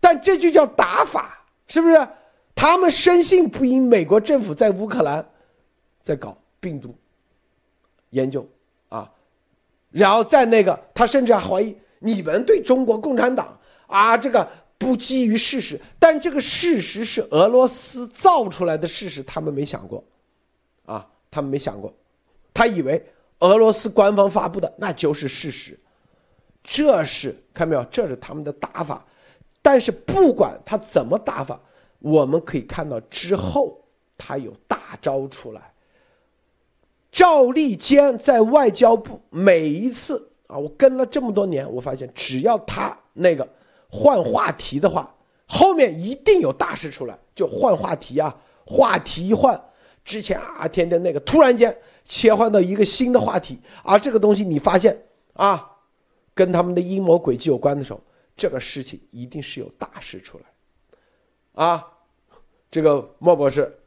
[0.00, 2.08] 但这就叫打法，是不是？
[2.54, 5.26] 他们深信不疑，美国政府在乌克兰
[6.02, 6.96] 在搞病毒
[8.10, 8.48] 研究
[8.88, 9.10] 啊，
[9.90, 11.76] 然后在那个他甚至还怀疑。
[11.98, 14.46] 你们对中国共产党啊，这个
[14.78, 20.04] 不基于事实，但这个事实是俄罗斯造出来的事实，他们没想过，
[20.84, 21.92] 啊，他们没想过，
[22.52, 23.04] 他以为
[23.40, 25.78] 俄罗斯官方发布的那就是事实，
[26.62, 29.04] 这是看没有，这是他们的打法，
[29.62, 31.60] 但是不管他怎么打法，
[31.98, 33.82] 我们可以看到之后
[34.18, 35.72] 他有大招出来，
[37.10, 40.30] 赵立坚在外交部每一次。
[40.48, 43.48] 啊，我跟了这么多年，我发现只要他那个
[43.96, 45.14] 换话题的话，
[45.46, 47.18] 后面一定有大事出来。
[47.34, 49.58] 就换话题啊，话题一换，
[50.04, 54.96] 之前啊天天那个，突然间切换到一个新的话题，啊，这个东西你发现
[55.32, 55.70] 啊，
[56.34, 58.00] 跟他们的阴谋诡计有关的时候，
[58.36, 60.44] 这个事情一定是有大事出来，
[61.64, 61.86] 啊，
[62.70, 63.78] 这个莫博士。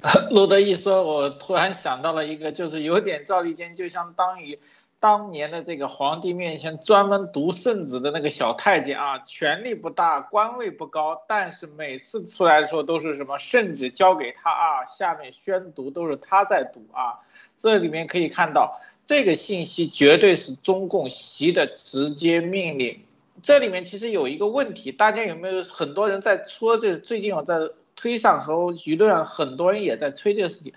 [0.30, 4.58] 陆德一说，我突然想到了一个，就是有点赵立坚，就相当于
[4.98, 17.20] 当年的这个皇帝面前专门读圣旨的那个小太监啊，权力不大，官位不高，但是每次出来的时候都是什么圣旨交给他啊，下面宣读都是他在读啊。
[17.58, 23.02] 这里面可以看到，这个信息绝对是中共习的直接命令。
[23.42, 26.96] 这里面其实有一个问题，大家有没有很多人在说这？
[26.96, 27.56] 最近我在。
[28.00, 30.72] 推上和舆论上很多人也在催这个事情，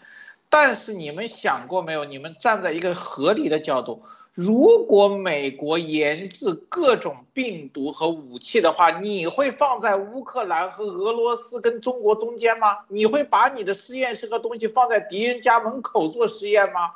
[0.49, 2.03] 但是你们想过没有？
[2.03, 12.79] 你们站在一个合理的角度，如果美国研制各种病毒和武器的话，你会放在乌克兰和俄罗斯跟中国中间吗？
[12.89, 16.91] 你会把你的实验室和东西放在敌人家门口做实验吗？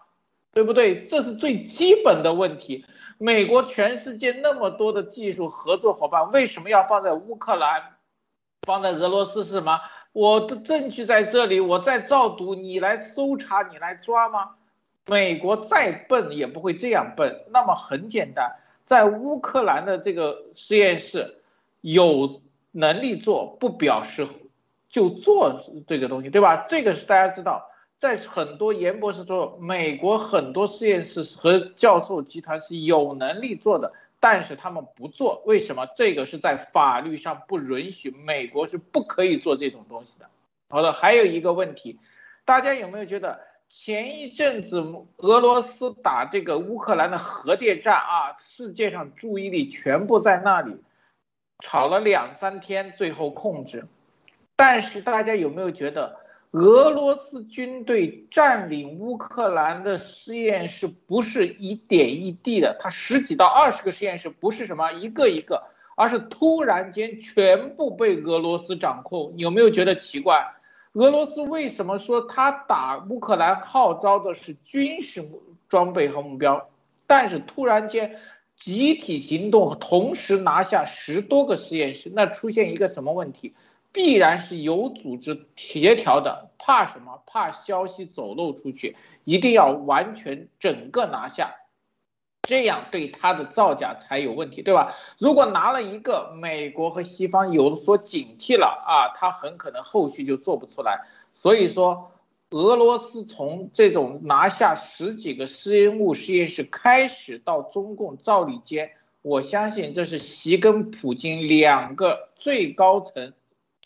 [0.52, 1.04] 对不对？
[1.04, 2.86] 这是最基本的问题。
[3.18, 7.96] 美国全世界那么多的技术合作伙伴，为什么要放在乌克兰，
[8.62, 9.80] 放在俄罗斯是什么？
[10.18, 14.56] 我的证据在这里，我在造毒，你来搜查，你来抓吗？
[15.06, 17.44] 美国再笨也不会这样笨。
[17.52, 21.38] 那么很简单，在乌克兰的这个实验室
[21.82, 24.28] 有能力做，不表示
[24.90, 26.66] 就做这个东西，对吧？
[26.68, 33.94] 这个是大家知道，在很多严博士说，美国很多实验室和教授集团是有能力做的。
[34.20, 35.86] 但是他们不做，为什么？
[35.96, 40.30] 这个是在法律上不允许，美国是不可以做这种东西的。
[40.70, 42.00] 好的，还有一个问题，
[42.46, 43.40] 大家有没有觉得
[43.70, 44.84] 前一阵子
[45.18, 50.78] 俄罗斯打这个乌克兰的核电站啊，世界上注意力全部在那里，
[51.60, 53.88] 吵了两三天，最后控制。
[54.56, 56.27] 但是大家有没有觉得？
[56.60, 65.64] 俄罗斯军队占领乌克兰的实验室不是一点一滴的，它十几到二十个实验室不是什么一个一个，
[65.96, 69.34] 而是突然间全部被俄罗斯掌控。
[69.38, 70.54] 有没有觉得奇怪？
[70.94, 75.24] 俄罗斯为什么说他打乌克兰号召的是军事
[75.70, 76.70] 装备和目标，
[77.06, 78.20] 但是突然间
[78.56, 83.54] 集体行动，同时拿下十多个实验室，那出现一个什么问题？
[83.98, 87.24] 必然是有组织协调的，怕什么？
[87.26, 91.56] 怕消息走漏出去，一定要完全整个拿下，
[92.44, 94.96] 这样对他的造假才有问题，对吧？
[95.18, 101.08] 如果拿了一个，美国和西方有所警惕了啊，他很可能后续就做不出来。
[101.34, 102.12] 所以说，
[102.52, 108.92] 俄罗斯从这种拿下十几个试验物实验室开始，到中共赵立坚，
[109.24, 113.34] 我相信这是习跟普京两个最高层。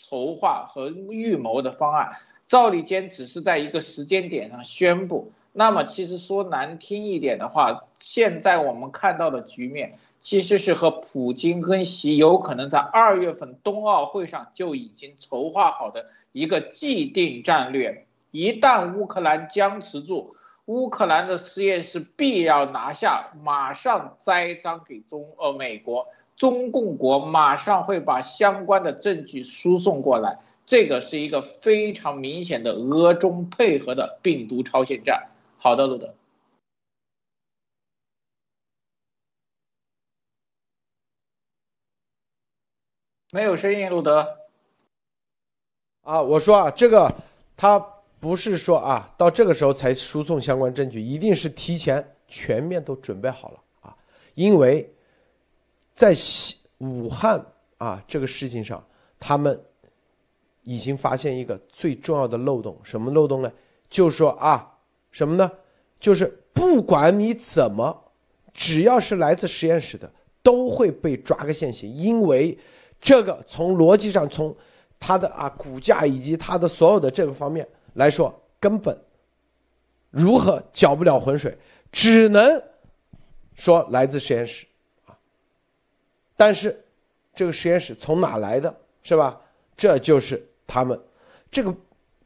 [0.04, 5.32] 筹划和预谋的方案，赵立坚只是在一个时间点上宣布。
[5.54, 18.06] 那么，其实说难听一点的话，现在我们看到的局面，其实是和普京跟习有可能在二月份冬奥会上就已经筹划好的一个既定战略。
[18.32, 26.08] 一旦乌克兰僵持住，乌克兰的实验室必要拿下，马上栽赃给中呃美国。
[26.38, 35.30] 中共国马上会把相关的证据输送过来，这个是一个非常明显的俄中配合的病毒超限战。
[35.60, 36.16] 好的，路德，
[43.32, 44.40] 没有声音，路德。
[46.02, 47.14] 啊，我说啊，这个
[47.56, 47.78] 他
[48.20, 53.96] 不是说啊，到这个时候才输送相关证据，一定是提前全面都准备好了啊，
[54.34, 54.92] 因为。
[55.94, 56.14] 在
[56.80, 57.44] 武汉
[57.78, 58.84] 啊这个事情上，
[59.20, 59.60] 他们
[60.64, 63.52] 已经发现一个最重要的漏洞，什么漏洞呢？
[63.90, 64.78] 就是说啊，
[65.12, 65.52] 什么呢？
[66.00, 68.12] 就是不管你怎么，
[68.54, 70.12] 只要是来自实验室的，
[70.42, 72.58] 都会被抓个现行，因为
[73.00, 74.56] 这个从逻辑上，从
[75.00, 78.98] 它的啊股价以及它的所有的这个方面来说，根本
[80.10, 81.58] 如何搅不了浑水，
[81.92, 82.62] 只能
[83.54, 84.66] 说来自实验室。
[86.42, 86.76] 但是，
[87.36, 89.40] 这个实验室从哪来的，是吧？
[89.78, 91.00] 这就是他们，
[91.52, 91.72] 这个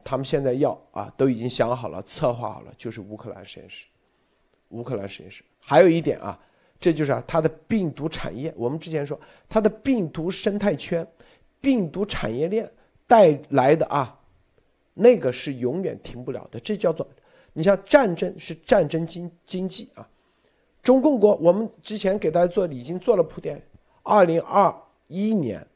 [0.02, 3.84] 他们现在要啊，都已经想好了，策划好了，就是乌克兰实验室。
[4.70, 6.40] 乌克兰实验室还有一点啊，
[6.80, 8.50] 这就是啊，它的病毒产业。
[8.56, 11.06] 我们之前说，它的病毒生态圈、
[11.60, 12.66] 病毒产业链
[13.06, 14.18] 带来的啊，
[14.94, 16.58] 那个是永远停不了的。
[16.58, 17.06] 这叫做，
[17.52, 20.08] 你像战争是战争经经济啊。
[20.82, 23.62] 中共国，我们之前给大家做已经做了铺垫。
[24.06, 24.72] 二零二
[25.08, 25.66] 一年，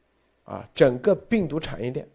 [0.44, 2.08] 啊，整个病毒产业链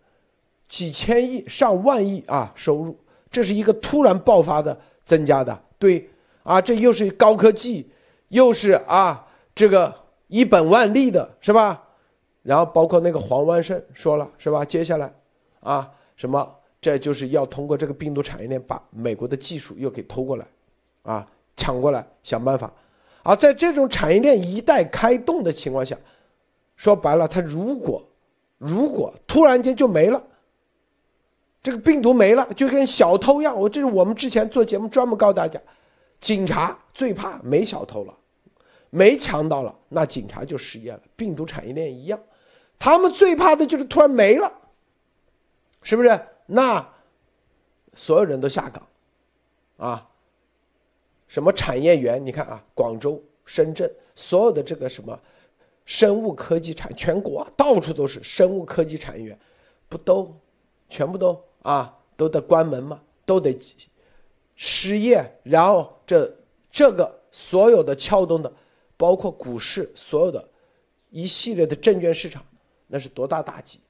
[0.67, 2.97] 几千亿、上万亿啊收入，
[3.29, 5.61] 这是一个突然爆发的增加的。
[5.77, 6.09] 对，
[6.43, 7.91] 啊，这又是高科技，
[8.29, 9.93] 又是啊这个
[10.27, 11.83] 一本万利的，是吧？
[12.41, 14.63] 然后包括那个黄万胜说了，是吧？
[14.63, 15.13] 接下来，
[15.59, 16.55] 啊，什么？
[16.79, 20.45] 这就是要通过这个病毒产业链把美国的技术又给偷过来，
[21.01, 22.71] 啊，抢过来，想办法。
[23.27, 25.97] 而在这种产业链一旦开动的情况下，
[26.75, 28.07] 说白了，它如果
[28.59, 30.23] 如果突然间就没了，
[31.63, 33.59] 这个病毒没了，就跟小偷一样。
[33.59, 35.59] 我这是我们之前做节目专门告诉大家，
[36.21, 38.13] 警察最怕没小偷了，
[38.91, 41.01] 没强盗了，那警察就失业了。
[41.15, 42.19] 病毒产业链一样，
[42.77, 44.53] 他们最怕的就是突然没了，
[45.81, 46.21] 是不是？
[46.45, 46.87] 那
[47.95, 48.87] 所有人都下岗，
[49.77, 50.07] 啊。
[51.35, 52.25] 什么产业园？
[52.25, 55.19] 你看啊，广州、深圳，所有的这个什么
[55.83, 59.37] 生物科技产，全国到处都是生物科技产业园，
[59.89, 60.33] 不都
[60.87, 63.01] 全部都啊都得关门吗？
[63.25, 63.53] 都得
[64.55, 65.29] 失业。
[65.43, 66.33] 然后这
[66.71, 68.49] 这个所有的撬动的，
[68.95, 70.47] 包括股市，所有的
[71.09, 72.45] 一系列的证券市场，
[72.87, 73.81] 那是多大打击？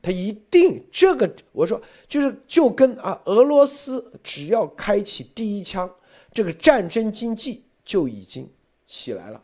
[0.00, 1.78] 他一定这个，我说
[2.08, 5.94] 就是就跟啊，俄罗斯只要开启第一枪。
[6.32, 8.48] 这个战争经济就已经
[8.84, 9.42] 起来了，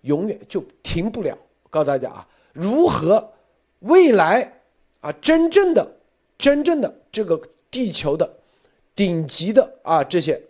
[0.00, 1.36] 永远就停不了。
[1.70, 3.32] 告诉大家啊，如何
[3.80, 4.60] 未来
[5.00, 5.96] 啊，真正的、
[6.38, 7.40] 真正的这个
[7.70, 8.38] 地球的
[8.94, 10.40] 顶级的啊这些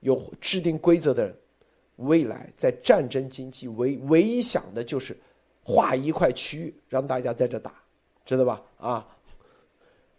[0.00, 1.36] 有制定规则的人，
[1.96, 5.16] 未来在战争经济唯唯一想的就是
[5.62, 7.72] 划一块区域让大家在这打，
[8.24, 8.62] 知道吧？
[8.78, 9.06] 啊，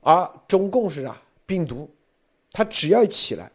[0.01, 1.89] 而中共是啊，病毒，
[2.51, 3.51] 它只要起来。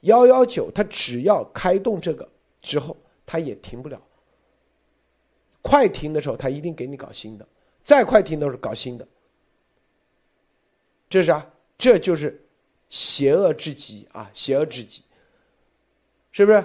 [0.00, 2.26] 幺幺九，它只要开动这个
[2.62, 2.96] 之后，
[3.26, 4.00] 它也停不了。
[5.60, 7.44] 快停的时候，它一定给你搞新的；
[7.82, 9.06] 再快停都是搞新的。
[11.10, 11.46] 这是啊，
[11.76, 12.42] 这就是
[12.88, 15.02] 邪恶至极啊，邪恶至极，
[16.32, 16.64] 是不是？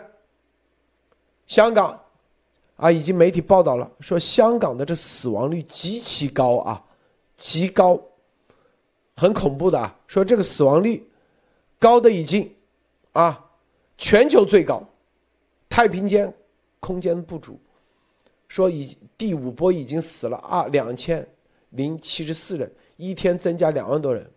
[1.48, 2.02] 香港
[2.78, 6.82] 啊，已经媒体报道了，说香港的这死亡率极其高啊，
[7.36, 8.00] 极高，
[9.18, 9.94] 很恐怖的啊。
[10.08, 11.06] 说这个死亡率
[11.78, 12.50] 高的已经。
[13.16, 13.50] 啊，
[13.98, 14.84] 全球最高，
[15.70, 16.32] 太平间
[16.82, 17.58] 空间不足，
[18.50, 21.26] 说已第五波已经死了二两千
[21.70, 24.30] 零七十四人，一天增加两万多人，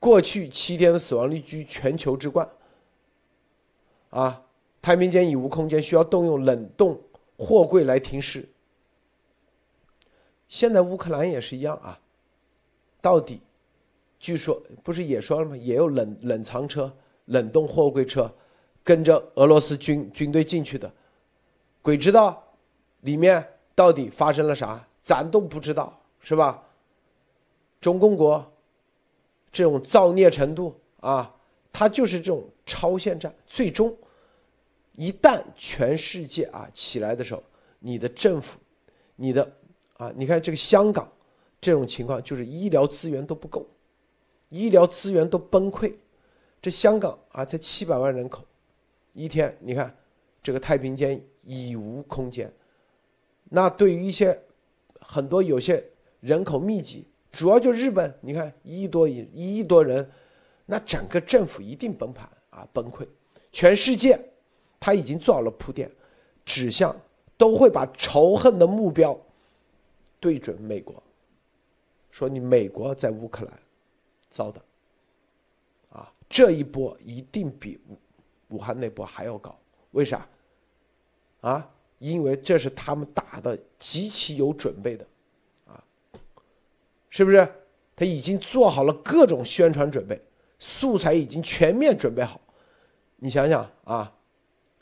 [0.00, 2.48] 过去七天的死亡率居全球之冠。
[4.08, 4.42] 啊，
[4.80, 6.98] 太平间已无空间，需要动用冷冻
[7.36, 8.48] 货柜来停尸。
[10.48, 12.00] 现在乌克兰也是一样啊，
[13.02, 13.42] 到底，
[14.18, 15.54] 据说不是也说了吗？
[15.58, 16.90] 也有冷冷藏车、
[17.26, 18.28] 冷冻货柜车，
[18.82, 20.92] 跟着俄罗斯军军队进去的，
[21.82, 22.42] 鬼知道
[23.02, 26.62] 里面到底发生了啥，咱都不知道，是吧？
[27.80, 28.44] 中共国
[29.52, 31.32] 这种造孽程度啊，
[31.72, 33.96] 它就是这种超限战，最终
[34.96, 37.42] 一旦全世界啊起来的时候，
[37.78, 38.58] 你的政府，
[39.14, 39.48] 你的。
[39.98, 41.10] 啊，你看这个香港，
[41.58, 43.66] 这种情况就是医疗资源都不够，
[44.50, 45.94] 医疗资源都崩溃。
[46.66, 48.44] 这香港啊，才七百万人口，
[49.12, 49.96] 一天你看，
[50.42, 52.52] 这个太平间已无空间。
[53.44, 54.36] 那对于一些
[55.00, 55.80] 很多有些
[56.18, 60.10] 人口密集，主要就日本，你看一亿多一亿多人，
[60.64, 63.06] 那整个政府一定崩盘啊，崩溃。
[63.52, 64.18] 全世界
[64.80, 65.88] 他已经做好了铺垫，
[66.44, 67.00] 指向
[67.36, 69.16] 都会把仇恨的目标。
[70.18, 71.00] 对准美国，
[72.10, 73.56] 说你美国在乌克兰
[74.28, 74.60] 遭的，
[76.28, 79.58] 这一波一定比武武汉那波还要高，
[79.92, 80.26] 为啥？
[81.40, 85.06] 啊，因为这是他们打的极其有准备的，
[85.66, 85.82] 啊，
[87.08, 87.48] 是不是？
[87.94, 90.20] 他已经做好了各种宣传准备，
[90.58, 92.38] 素材已经全面准备好。
[93.16, 94.12] 你想想啊，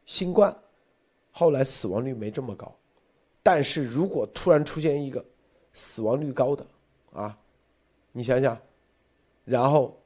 [0.05, 0.53] 新冠
[1.30, 2.74] 后来死亡率没这么高。
[3.40, 5.24] 但是如果突然出现一个
[5.72, 6.66] 死亡率高的
[7.12, 7.38] 啊，
[8.11, 8.59] 你想想，
[9.45, 9.97] 然后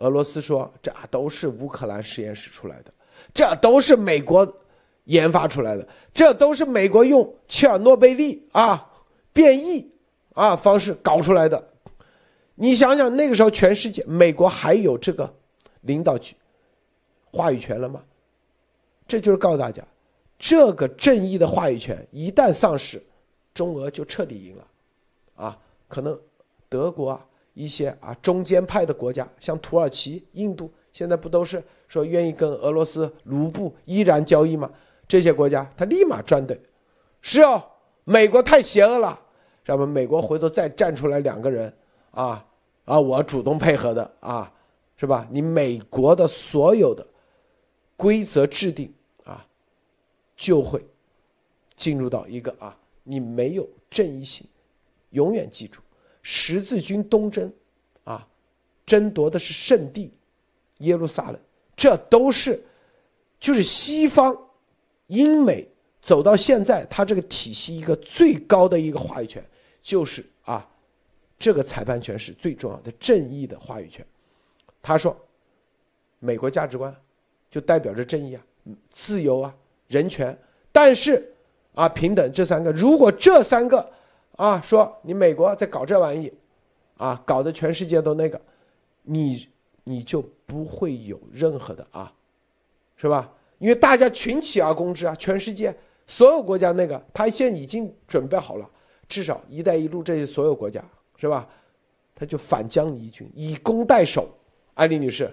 [0.00, 2.92] 俄罗斯说这都是乌克兰实验室出来的，
[3.32, 4.46] 这都是美国
[5.04, 8.90] 研发出来的，这都是美国用切尔诺贝利啊
[9.32, 9.90] 变异
[10.34, 11.62] 啊方式搞出来的。
[12.54, 15.32] 你想想那个时候全世界美国还有这个
[15.82, 16.36] 领导权
[17.30, 18.02] 话语权了吗？
[19.08, 19.82] 这就是告诉大家。
[20.38, 23.02] 这个正义的话语权一旦丧失，
[23.52, 24.66] 中俄就彻底赢了，
[25.36, 26.18] 啊，可能
[26.68, 27.26] 德国啊
[27.62, 34.70] 一些啊中间派的国家，像土耳其、印度，现在不都是说愿意跟俄罗斯卢布依然交易吗？
[35.06, 36.60] 这些国家他立马转队，
[37.20, 37.62] 是哦，
[38.04, 39.20] 美国太邪恶了，
[39.64, 39.86] 知道吗？
[39.86, 41.72] 美国回头再站出来两个人，
[42.12, 42.46] 啊
[42.84, 44.52] 啊，我主动配合的啊，
[44.96, 45.26] 是吧？
[45.30, 47.06] 你美国的所有的
[47.96, 48.92] 规则制定
[49.24, 49.46] 啊。
[50.36, 50.82] 就会
[51.76, 54.46] 进入到一个啊，你没有正义性，
[55.10, 55.82] 永远记住，
[56.22, 57.52] 十字军东征，
[58.04, 58.26] 啊，
[58.86, 60.12] 争夺的是圣地，
[60.78, 61.40] 耶路撒冷，
[61.76, 62.62] 这都是，
[63.38, 64.36] 就是西方，
[65.06, 65.68] 英美
[66.00, 69.44] 走到现在，他这个体系一个最高的一个话语权，
[69.82, 70.68] 就是啊，
[71.38, 74.04] 这个裁判权是最重要的正义的话语权。
[74.82, 75.16] 他说，
[76.18, 76.94] 美国价值观
[77.50, 78.42] 就代表着正义啊，
[78.90, 79.54] 自由啊。
[79.88, 80.38] 人权，
[80.70, 81.34] 但是
[81.74, 83.92] 啊，平等这三个，如果这三个
[84.40, 86.32] 啊说你美国在搞这玩意，
[86.96, 88.40] 啊，搞得全世界都那个，
[89.02, 89.46] 你
[89.84, 92.10] 你就不会有任何的啊，
[92.96, 93.30] 是吧？
[93.58, 95.76] 因为大家群起而攻之啊，全世界
[96.06, 98.66] 所有国家那个，他现在已经准备好了，
[99.06, 100.82] 至少“一带一路”这些所有国家
[101.18, 101.46] 是吧？
[102.14, 104.26] 他就反将你一军，以攻代守。
[104.72, 105.30] 艾丽女士。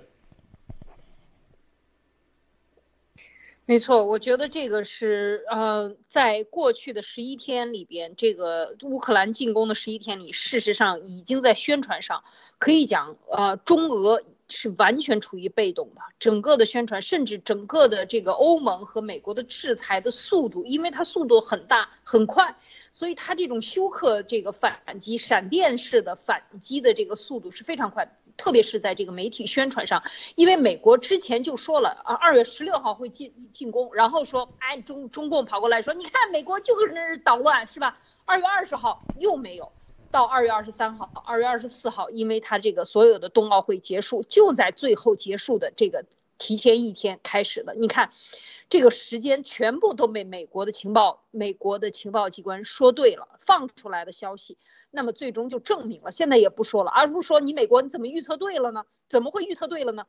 [3.69, 12.23] 没错，我觉得这个是呃，在过去的十一天里边，这个乌克兰进攻的十一天里，事实上已经在宣传上
[12.59, 16.01] 可以讲，呃，中俄是完全处于被动的。
[16.17, 22.55] 整个的宣传，甚至整个的这个欧盟和美国的制裁的速度，因为它速度很大很快，
[22.93, 28.17] 所以它这种休克这个反击、闪电式的反击的这个速度是非常快。
[28.37, 30.03] 特别是在这个媒体宣传上，
[30.35, 37.99] 因为美国之前就说了啊，二月十六号会进进攻，然后说，哎，中中共跑过来说，你看美国就是捣乱是吧？
[38.25, 39.71] 二月二十号又没有，
[40.11, 46.05] 到二月二十三号、二月二十四号，因为他这个所有的冬奥会结束就在最后结束的这个
[46.37, 48.11] 提前一天开始的，你看，
[48.69, 54.57] 这个时间全部都被美国的情报、美国的情报机关说对了，放出来的消息。
[54.97, 58.85] 那么最终就证明了，现在也不说了，而不是说你美国你怎么预测对了呢？
[59.09, 60.07] 怎么会预测对了呢？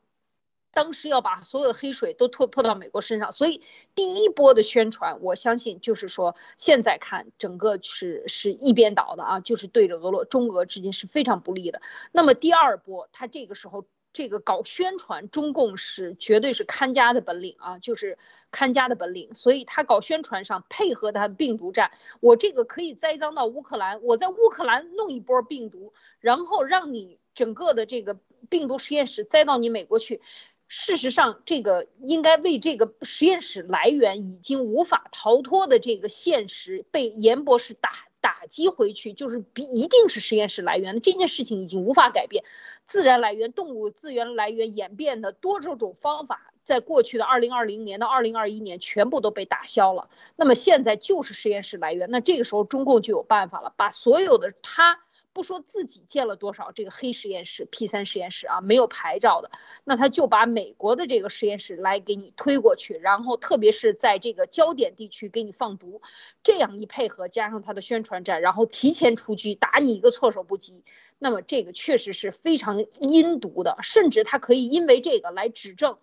[0.71, 3.61] 当时要把所有的黑水都拖泼到美国身上，所以
[3.93, 11.83] 第一波的宣传，我相信就是说现在看整个是是一边倒的啊，就是对着俄罗中俄之间是非常不利的。
[12.11, 13.85] 那么第二波，他这个时候。
[14.19, 18.17] 这个搞宣传，中共是绝对是看家的本领啊，就是
[18.51, 19.33] 看家的本领。
[19.33, 30.19] 所以他搞宣传上配合他的病毒战，我这个可以栽赃到乌克兰，我在乌克兰弄一波病毒，然后让你整个的这个病毒实验室栽到你美国去。
[30.67, 38.08] 事实上，这个应该为这个实验室来源已经无法逃脱的这个现实被严博士打。
[38.21, 42.43] 打击回去就是比一定是实验室来源的这件事情已经无法改变，
[42.83, 50.09] 自然来源、动物资源来源演变的多种种方法，在过去的二零二零年到二零二一年全部都被打消了。
[50.35, 54.99] 那么现在就是实验室来源，那这个时候中共就有办法了，把所有的他。
[55.33, 59.51] 不说自己建了多少这个黑实验室 P 三实验室啊，没有牌照的，
[59.83, 66.01] 那他就把美国的这个实验室来给你推过去，然后特别是在这个焦点地区给你放毒，
[66.43, 70.83] 这样一配合，加上他的宣传战，然后提前出击，打你一个措手不及，
[71.19, 75.97] 那么这个确实是非常阴毒的，甚至他可以因为这个来指证。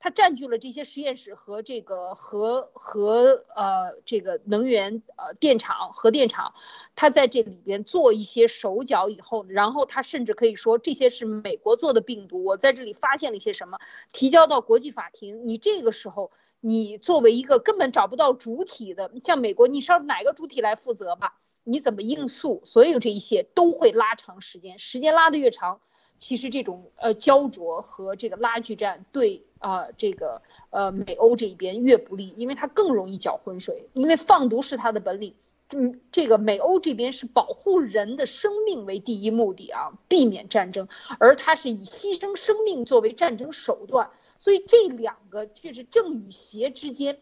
[0.00, 6.54] 它占据了这些实验室和这个核核呃这个能源呃电厂核电厂，
[6.94, 13.78] 它在这里边做一些手脚以后，然后它甚至可以说这些是美国做的病毒，我在这里发现了一些什么，
[14.12, 16.30] 提交到国际法庭，你这个时候
[16.60, 21.40] 你作为一个根本找不到主体的，像美国，你上哪个主体来负责吧？
[21.64, 22.62] 你怎么应诉？
[22.64, 25.80] 所有这一切都会拉长时间，时间拉得越长。
[26.18, 35.34] 其实这种呃焦灼和这个拉锯战对啊这个呃美欧这一边越不利，因为它更容易搅浑水，因为放毒是它的本领。
[35.70, 40.88] 嗯，这个美欧这边是保护人的生命为第一目的啊，避免战争，
[41.18, 44.10] 而它是以牺牲生命作为战争手段。
[44.38, 47.18] 所以这两个就是正与邪之间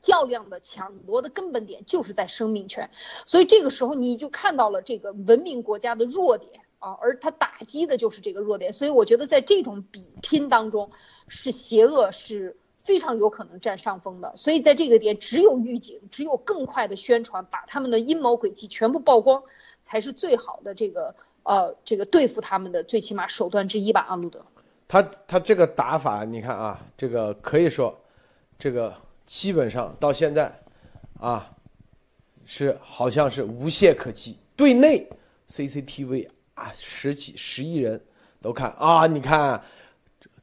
[0.00, 2.88] 较量的抢夺的根本点就是在生命权。
[3.26, 6.60] 所以这个时候你就看到了这个文明国家的弱点。
[6.80, 10.90] 啊，而他打击的就是这个弱点，所以我觉得在这种比拼当中，
[11.28, 14.34] 是邪恶是非常有可能占上风的。
[14.34, 19.42] 所以在这个点，只有预警，只有更快的宣传，把他们的阴谋诡计全部曝光，
[19.82, 24.06] 才是最好的这个呃这个对付他们的最起码手段之一吧。
[24.08, 24.42] 阿路德，
[24.88, 27.94] 他他这个打法，你看啊，这个可以说，
[28.58, 28.94] 这个
[29.26, 30.50] 基本上到现在，
[31.20, 31.54] 啊，
[32.46, 34.38] 是好像是无懈可击。
[34.56, 35.06] 对内
[35.50, 36.26] CCTV。
[36.60, 37.98] 啊，十几十亿人
[38.42, 39.06] 都看啊！
[39.06, 39.58] 你看，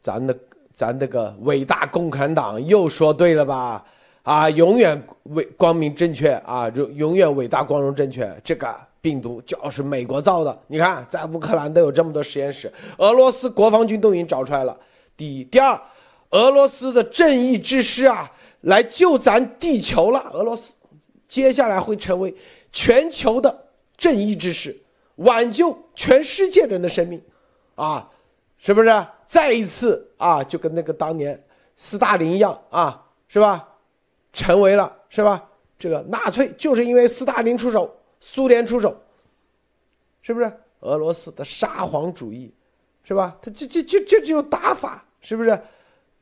[0.02, 0.36] 咱的
[0.74, 3.86] 咱这个伟大共产党又说对了吧？
[4.24, 8.36] 啊，永远伟光明正确啊，永永远伟大光荣正确。
[8.44, 10.60] 这个病毒就是美国造的。
[10.66, 14.76] 你看，在乌克兰都有这么多实验室，俄罗斯国防军都已经找出来了。
[15.16, 15.80] 第一，第二，
[16.32, 20.20] 俄罗斯的正义之师啊，来救咱地球了。
[20.34, 20.74] 俄罗斯
[21.28, 22.36] 接下来会成为
[22.72, 23.66] 全球的
[23.96, 24.76] 正义之师。
[25.18, 27.22] 挽救全世界人的生命，
[27.76, 28.10] 啊，
[28.58, 29.08] 是不是？
[29.28, 31.44] 再一次啊，就跟那个当年
[31.76, 33.68] 斯大林一样啊，是吧？
[34.32, 35.50] 成为了是吧？
[35.78, 39.00] 这个纳粹就是因为斯大林出手，苏联出手，
[40.22, 40.52] 是不是？
[40.80, 42.54] 俄罗斯的沙皇主义，
[43.04, 43.38] 是吧？
[43.42, 45.60] 他这这这这就打法，是不是？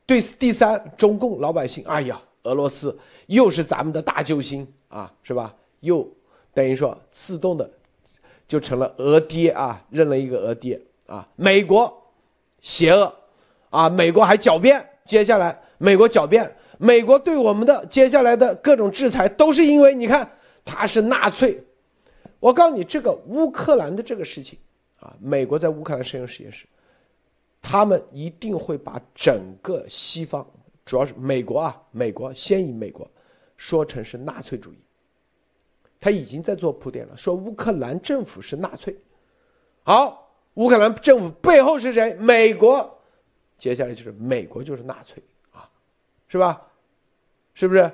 [0.06, 5.54] 对，第三，中共老百姓，哎呀，俄罗斯又是咱们的大救星啊，是吧？
[5.82, 6.10] 又
[6.54, 7.70] 等于说自动的。
[8.48, 11.28] 就成了俄爹啊，认了一个俄爹啊！
[11.36, 12.12] 美国
[12.62, 13.14] 邪恶
[13.70, 13.89] 啊！
[13.89, 20.30] 美国还狡辩，接下来美国狡辩，美国对我们的接下来的各种制裁都是因为你看
[20.64, 21.64] 他是纳粹。
[22.39, 24.60] 我告诉你，这个乌克兰的这个事情
[25.00, 26.68] 啊，美国在乌克兰实验实验室，
[27.62, 30.46] 他们一定会把整个西方，
[30.86, 33.10] 主要是美国啊，美国先以美国
[33.58, 34.78] 说成是纳粹主义。
[36.06, 38.95] 他已经在做铺垫了，说乌克兰政府是纳粹，
[39.82, 42.14] 好，乌克兰政府背后是谁？
[42.14, 43.01] 美国，
[43.58, 45.68] 接下来就是美国就是纳粹啊，
[46.28, 46.62] 是吧？
[47.56, 47.91] 是不是？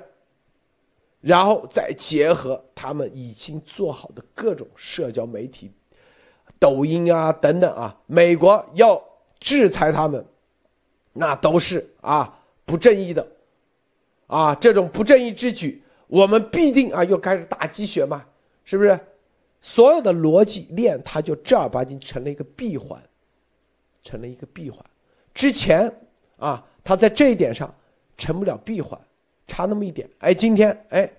[1.22, 5.72] 然后再结合他们已经做好的各种社交媒体，
[6.58, 9.02] 抖音啊等等啊，美国要
[9.40, 10.22] 制裁他们，
[11.14, 13.26] 那都是啊不正义的，
[14.26, 15.81] 啊这种不正义之举。
[16.12, 18.22] 我们必定啊，又开始打鸡血嘛，
[18.64, 19.00] 是不是？
[19.62, 23.02] 所有的逻辑链，它就正儿八经成了一个闭环，
[24.02, 24.84] 成了一个闭环。
[25.32, 25.90] 之前
[26.36, 27.74] 啊，它在这一点上
[28.18, 29.00] 成不了闭环，
[29.46, 30.06] 差那么一点。
[30.18, 31.10] 哎，今天哎，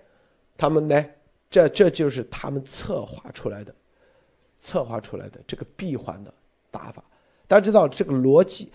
[0.56, 1.04] 他们呢，
[1.50, 3.74] 这这就是他们策划出来的，
[4.60, 6.32] 策划出来的这个闭环的
[6.70, 7.04] 打法。
[7.48, 8.72] 大家知道这个逻辑，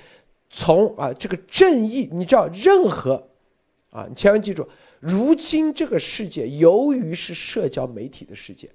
[0.51, 3.25] 从啊这个正义，你知道任何
[3.93, 4.69] 啊，你千万记住。
[5.01, 8.71] 如今这个世界，由于是社交媒体的世界，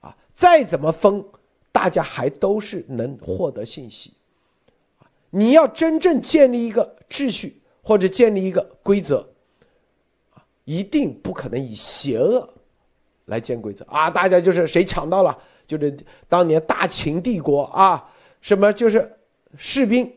[0.00, 1.24] 啊，再怎么封，
[1.72, 4.12] 大家还都是能获得信息，
[5.30, 9.28] 你要真正建立一个秩序或者建立一个规则，
[10.64, 12.48] 一定不可能以邪恶
[13.26, 14.10] 来建规则啊！
[14.10, 15.96] 大家就是谁抢到了，就是
[16.28, 18.08] 当年大秦帝国啊，
[18.40, 19.16] 什么就是
[19.56, 20.10] 士兵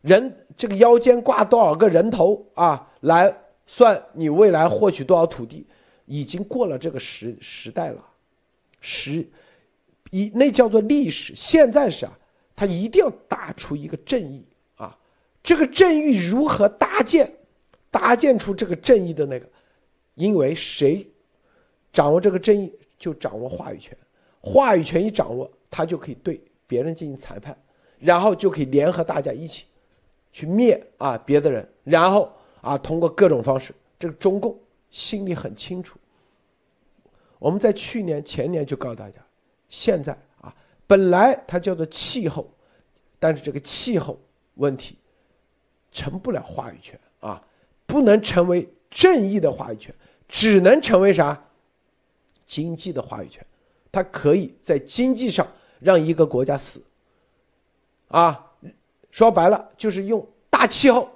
[0.00, 3.32] 人这个腰间挂多少个人头啊，来
[3.66, 5.66] 算你未来获取多少土地，
[6.06, 8.04] 已经过了这个时时代了，
[8.80, 9.26] 时
[10.10, 11.34] 一那叫做历史。
[11.34, 12.18] 现在是啊，
[12.54, 14.44] 他一定要打出一个正义
[14.76, 14.96] 啊，
[15.42, 17.32] 这个正义如何搭建，
[17.90, 19.48] 搭建出这个正义的那个。
[20.14, 21.04] 因为谁
[21.92, 23.96] 掌握这个正义，就掌握话语权。
[24.40, 27.56] 话语权一掌握，他就可以对别人进行裁判，
[27.98, 29.64] 然后就可以联合大家一起
[30.32, 32.32] 去灭啊别的人，然后
[32.64, 34.58] 啊通过各种方式，这个中共
[34.90, 35.98] 心里很清楚。
[37.38, 39.20] 我们在去年前年就告诉大家，
[39.68, 40.54] 现在啊
[40.86, 42.48] 本来它叫做气候，
[43.18, 44.18] 但是这个气候
[44.54, 44.96] 问题
[45.92, 47.42] 成不了话语权啊，
[47.86, 49.94] 不能成为正义的话语权。
[50.26, 51.40] 只能成为啥？
[52.46, 53.44] 经济的话语权，
[53.92, 55.46] 它可以在经济上
[55.80, 56.82] 让一个国家死。
[58.08, 58.52] 啊，
[59.10, 61.08] 说白了就是用大气候，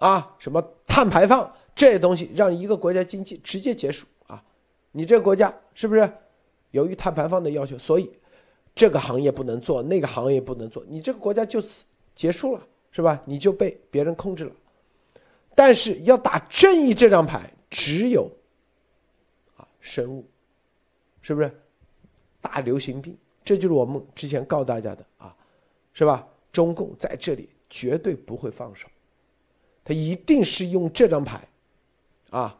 [0.00, 4.42] 啊，什么碳排放这些东西，让一个国家经济直接结束啊。
[4.90, 6.12] 你这个国家是不是
[6.72, 8.10] 由于碳排放的要求，所以
[8.74, 11.84] 这个行业不能做，那个行业不能做，你这个国家就此
[12.14, 13.22] 结束了，是吧？
[13.24, 14.52] 你就被别人控制了。
[15.54, 17.48] 但是要打正义这张牌。
[17.72, 18.28] 只有，
[19.56, 20.28] 啊，生物，
[21.22, 21.48] 是不是？
[22.40, 25.32] 大流行病，这就是我们之前告大家的啊，
[25.92, 26.26] 是吧？
[26.50, 28.88] 中共在这里绝对不会放手，
[29.84, 31.46] 他一定是用这张牌，
[32.30, 32.58] 啊，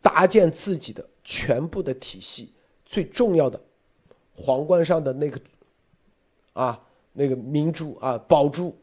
[0.00, 2.52] 搭建自己的全部的体系，
[2.84, 3.60] 最重要的
[4.34, 5.40] 皇冠上的那个，
[6.52, 6.80] 啊，
[7.12, 8.76] 那个明珠啊，宝珠，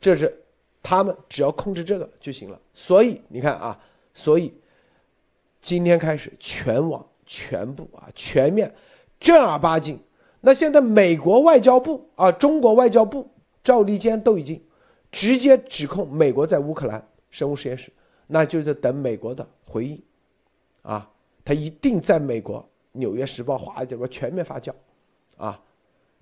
[0.00, 0.44] 这是
[0.82, 2.60] 他们只要控制这个就行了。
[2.72, 3.80] 所以你看啊，
[4.14, 4.52] 所以。
[5.60, 8.72] 今天开始，全网全部啊，全面，
[9.18, 9.98] 正儿八经。
[10.40, 13.28] 那现在美国外交部啊，中国外交部
[13.64, 14.62] 赵立坚都已经
[15.10, 17.92] 直接指控美国在乌克兰生物实验室，
[18.26, 20.02] 那就是等美国的回应，
[20.82, 21.08] 啊，
[21.44, 22.60] 他一定在美国
[22.92, 24.72] 《纽约时报》华这边全面发酵，
[25.36, 25.60] 啊，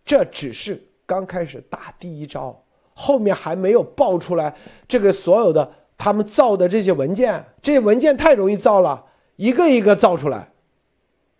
[0.04, 2.62] 这只是刚开始打第一招，
[2.94, 4.54] 后面还没有爆出来
[4.86, 9.04] 这个所有的他们造的这些文件，这些文件太容易造了。
[9.36, 10.50] 一个一个造出来，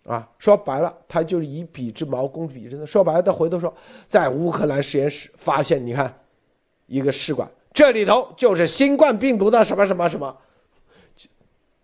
[0.03, 2.85] 啊，说白了，他就是以彼之矛攻彼之盾。
[2.85, 3.73] 说白了，他回头说，
[4.07, 6.15] 在乌克兰实验室发现，你看，
[6.87, 10.35] 一个试管，这里头就是新冠病毒的什么什么什么。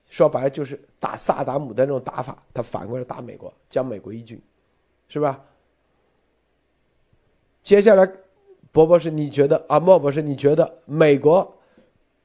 [0.10, 4.40] 说白了，就是打萨达姆的那种打法，他反过来打美国，将美国一军，
[5.08, 5.42] 是吧？
[7.64, 8.08] 接下来，
[8.72, 9.80] 博博士，你觉得啊？
[9.80, 11.58] 莫博士，你觉得美国，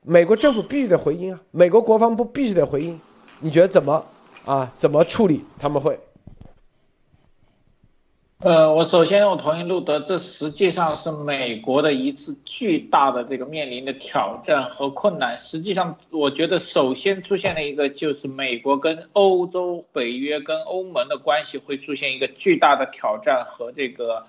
[0.03, 1.41] 美国政府必须得回应啊？
[1.51, 3.01] 美国国防部必须得回应。
[3.41, 4.05] 你觉得怎么
[4.45, 4.71] 啊？
[4.75, 5.45] 怎么处理？
[5.59, 5.99] 他们会？
[8.41, 15.37] 呃，我首先我同意路德，这实际上是美国的一次巨大的这个面临的挑战和困难。
[15.37, 24.25] 实际上，我觉得首先出现了一个，就是美国跟欧洲、北约跟欧盟的关系会出现一个巨大的挑战和这个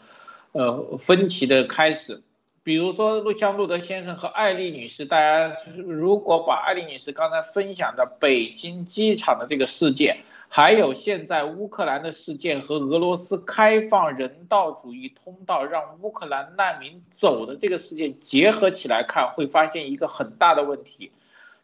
[0.54, 2.24] 呃分歧的开始。
[2.64, 5.56] 比如说，陆像路德先生和艾丽女士，大家
[5.86, 10.18] 如果把艾丽女士刚才分享的北京机场的这个事件，
[10.52, 21.12] 还有现在乌克兰的事件和俄罗斯开放人道主义通道让乌克兰难民走的这个事件结合起来看，会发现一个很大的问题，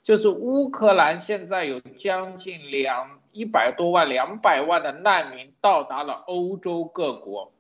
[0.04, 7.52] 就是乌克兰现在有将近两一百多万、两百万的难民到达了欧洲各国。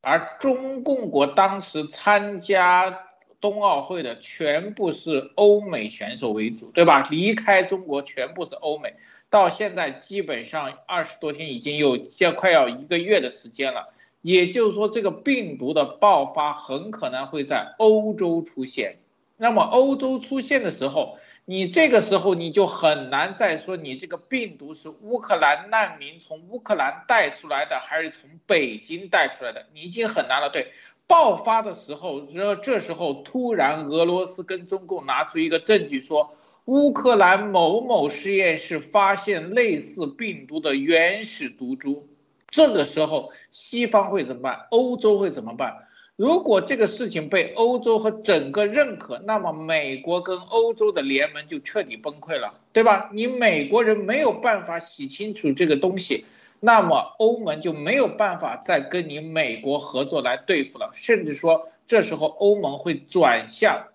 [0.00, 3.06] 而中共国当时参加
[3.40, 7.04] 冬奥会的全部是欧美选手为主，对吧？
[7.08, 8.96] 离开中国全部是欧美，
[9.32, 13.94] 到现在基本上二十多天，已经有将快要一个月的时间了。
[14.20, 18.98] 也就是说，这个病毒的爆发很可能会在欧洲出现。
[19.38, 21.16] 那么，欧洲出现的时候，
[21.46, 30.50] 你这个时候你就很难再说你这个病毒是乌克兰难民从乌克兰带出来的，还是从北京带出来的，你已经很难了。
[30.50, 30.72] 对，
[31.06, 36.36] 爆发的时候，这这时候突然俄罗斯跟中共拿出一个证据说，
[36.66, 42.06] 乌克兰某某实验室发现类似病毒的原始毒株，
[42.50, 44.66] 这个时候西方会怎么办？
[44.70, 45.88] 欧洲会怎么办？
[46.14, 53.10] 如果这个事情被欧洲和整个认可，那么美国跟欧洲的联盟就彻底崩溃了，对吧？
[53.12, 56.26] 你美国人没有办法洗清楚这个东西，
[56.60, 63.88] 那么欧盟就没有办法再跟你美国合作来对付了，甚至说这时候欧盟会转向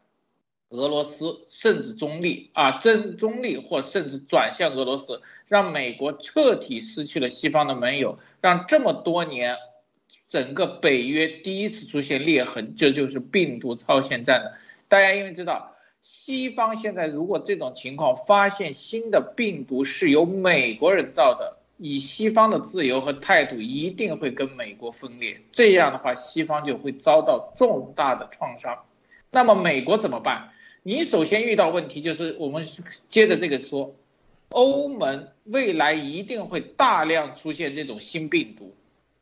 [0.70, 9.56] 俄罗斯甚至中立啊，真中立或甚至转向俄罗斯，让美国彻底失去了西方的盟友，让这么多年
[10.28, 14.56] 整个北约第一次出现裂痕，这就是病毒超限战的。
[14.90, 28.84] 大家因为知道，西方现在如果这种情况发现新的病毒是由美国人造的，以西方的自由和态度，一定会跟美国分裂，这样的话，西方就会遭到重大的创伤。
[29.32, 30.50] 那么美国怎么办？
[30.88, 32.66] 你首先遇到问题就是我们
[33.10, 33.94] 接着这个说，
[34.48, 38.74] 欧盟未来一定会大量出现这种新病毒，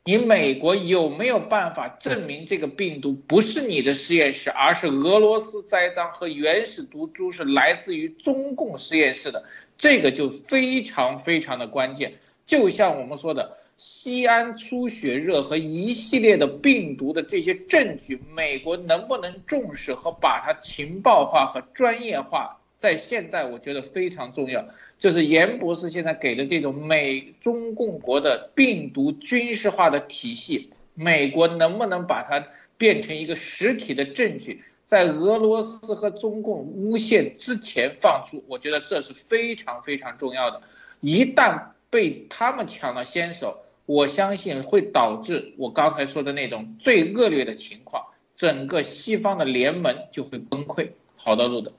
[0.04, 9.42] 你美国有没有办法证明这个病毒不是你的实验室，而是俄罗斯栽赃和原始毒株是来自于中共实验室的？
[9.76, 12.14] 这个就非常非常的关键。
[12.44, 13.58] 就像我们说的。
[13.78, 24.66] 西安出血热和一系列的病毒的这些证据，美国能不能重视和把它情报化和专业化，在现在我觉得非常重要。
[24.98, 32.46] 就是严博士现在给的这种美中共国的病毒军事化的体系，美国能不能把它
[32.78, 38.42] 变成一个实体的证据，在俄罗斯和中共诬陷之前放出？
[38.48, 40.62] 我觉得这是非常非常重要的。
[41.02, 41.60] 一旦
[41.90, 43.64] 被他们抢了先手。
[43.86, 50.90] 我相信会导致我刚才说的那种最恶劣的情况，整个西方的联盟就会崩溃。
[51.16, 51.72] 好的，路的，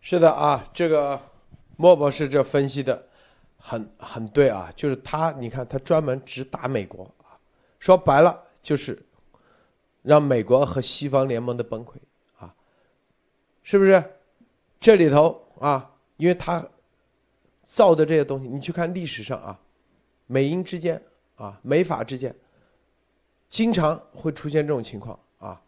[0.00, 1.20] 是的啊，这个
[1.76, 3.06] 莫博士这分析的
[3.58, 7.36] 很很对啊，就是他，你看他专门只打美国啊，
[7.78, 8.98] 说白了就是
[10.02, 11.92] 让美国和西方联盟的崩溃
[12.38, 12.54] 啊，
[13.62, 14.02] 是不是？
[14.80, 16.66] 这里头啊，因为他
[17.62, 19.58] 造的这些东西，你去看历史上啊。
[20.26, 21.00] 美英之间
[21.36, 22.34] 啊，美法之间，
[23.48, 25.60] 经常会出现这种情况啊，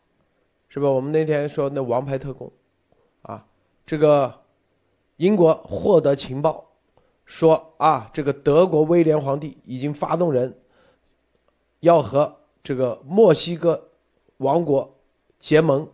[0.69, 0.89] 是吧？
[0.89, 2.51] 我们那天说那王牌特工，
[3.23, 3.47] 啊，
[3.85, 4.43] 这个
[5.17, 6.65] 英国获得情报，
[7.25, 10.57] 说啊，这个德国威廉皇帝已经发动人，
[11.81, 13.91] 要和这个墨西哥
[14.39, 14.99] 王国
[15.39, 15.89] 结盟，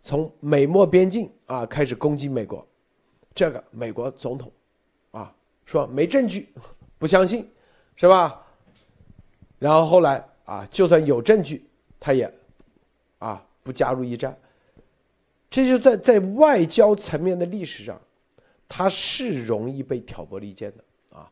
[0.00, 2.66] 从美墨边境啊开始攻击美国，
[3.34, 4.52] 这个美国总统
[5.10, 5.34] 啊
[5.64, 6.52] 说没证据，
[6.98, 7.50] 不相信。
[7.96, 8.42] 是吧？
[9.58, 11.64] 然后后来啊，就算有证据，
[11.98, 12.30] 他也
[13.18, 14.36] 啊不加入一战。
[15.48, 17.98] 这就在在外交层面的历史上，
[18.68, 21.30] 他是容易被挑拨离间的啊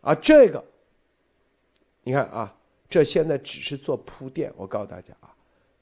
[0.00, 0.14] 啊！
[0.16, 0.62] 这个
[2.02, 2.52] 你看啊，
[2.90, 4.52] 这现在只是做铺垫。
[4.56, 5.30] 我告诉大家啊，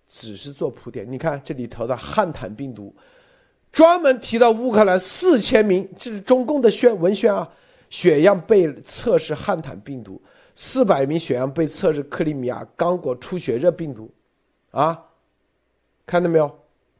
[0.07, 1.11] 只是做铺垫。
[1.11, 2.95] 你看这里头的汉坦病毒，
[3.73, 7.51] 专门提到乌克兰四千名，这是中共的宣文宣啊。
[7.91, 10.23] 血样被测试汉坦病毒，
[10.55, 14.11] 四百名血样被测试克里米亚刚果出血热病毒，
[14.71, 15.07] 啊，
[16.07, 16.59] 看到没有？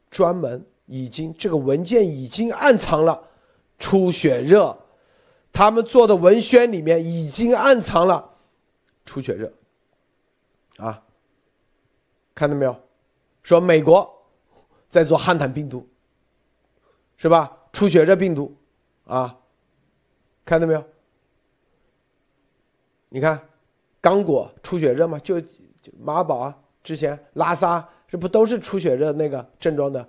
[0.09, 3.23] 专门已经这个文件已经暗藏了
[3.79, 4.77] 出血热，
[5.53, 8.29] 他们做的文宣里面已经暗藏了
[9.05, 9.51] 出血热，
[10.75, 11.01] 啊，
[12.35, 12.75] 看到没有？
[13.43, 14.07] 说美国
[14.89, 15.87] 在做汉坦病毒，
[17.15, 17.57] 是吧？
[17.71, 18.53] 出血热病毒，
[19.05, 19.37] 啊。
[20.45, 20.83] 看到没有？
[23.09, 23.47] 你看，
[23.99, 25.19] 刚果出血热嘛？
[25.19, 25.41] 就
[25.99, 30.07] 马宝啊，之前拉萨这不都是出血热那个症状的？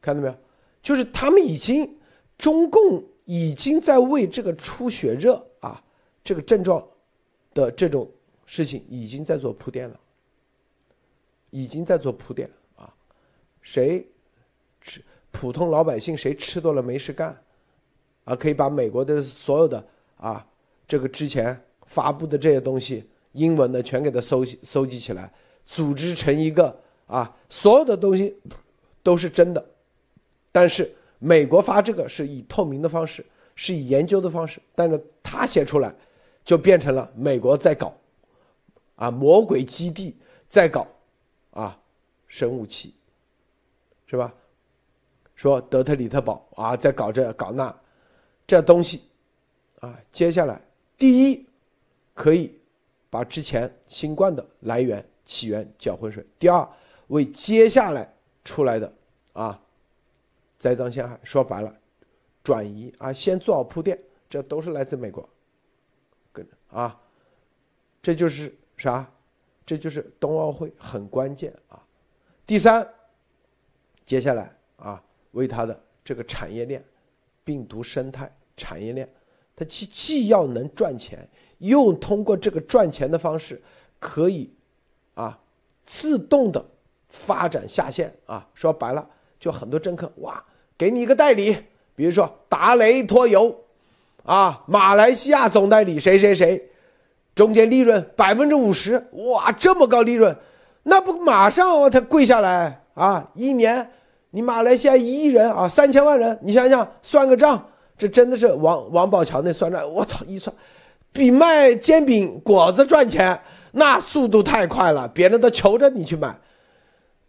[0.00, 0.34] 看到没有？
[0.82, 1.98] 就是他们已经，
[2.36, 5.82] 中共已经在为这个出血热啊
[6.22, 6.86] 这个症状
[7.54, 8.10] 的这种
[8.44, 9.98] 事情已经在做铺垫了，
[11.50, 12.94] 已经在做铺垫啊。
[13.62, 14.06] 谁
[14.82, 17.43] 吃普通老百姓谁吃多了没事干？
[18.24, 19.84] 啊，可以把美国的所有的
[20.16, 20.46] 啊，
[20.86, 25.30] 这个之前发布的这些东西，英文的全给它搜搜集起来，
[25.64, 26.74] 组织成一个
[27.06, 28.34] 啊，所有的东西
[29.02, 29.64] 都是真的，
[30.50, 35.94] 但是美国发这个是以透明的方式，是以研究的方式，但是他写出来，
[36.42, 37.94] 就变成了美国在搞，
[38.96, 40.16] 啊，魔鬼基地
[40.46, 40.86] 在搞，
[41.50, 41.78] 啊，
[42.26, 42.94] 生物器，
[44.06, 44.32] 是吧？
[45.34, 47.74] 说德特里特堡啊，在搞这搞那。
[48.46, 49.02] 这东西，
[49.80, 50.60] 啊，接下来
[50.98, 51.46] 第一，
[52.12, 52.58] 可以
[53.08, 56.68] 把之前新冠的来源起源搅浑水；第二，
[57.08, 58.12] 为接下来
[58.44, 58.92] 出来的
[59.32, 59.60] 啊
[60.58, 61.74] 栽赃陷害，说白了，
[62.42, 65.28] 转移啊，先做好铺垫，这都是来自美国，
[66.32, 67.00] 跟着啊，
[68.02, 69.10] 这就是啥？
[69.66, 71.82] 这就是冬奥会很关键啊。
[72.44, 72.86] 第三，
[74.04, 76.84] 接下来啊，为它的这个产业链。
[77.44, 79.08] 病毒生态产业链，
[79.54, 81.28] 它既既要能赚钱，
[81.58, 83.62] 又通过这个赚钱的方式，
[83.98, 84.50] 可以
[85.14, 85.38] 啊
[85.84, 86.64] 自动的
[87.08, 88.48] 发展下线啊。
[88.54, 89.06] 说白了，
[89.38, 90.42] 就很多政客哇，
[90.76, 91.56] 给你一个代理，
[91.94, 93.54] 比如说达雷托油，
[94.24, 96.70] 啊，马来西亚总代理谁谁谁，
[97.34, 100.34] 中间利润百分之五十，哇，这么高利润，
[100.84, 103.30] 那不马上他跪下来啊？
[103.34, 103.90] 一年
[104.34, 110.52] 你马来西亚一亿人啊，三千万人，你想想算个账，这真的是王王宝强那算账，我操一算，
[111.12, 116.36] 比卖煎饼果子赚钱，那速度太快了，别人都求着你去买。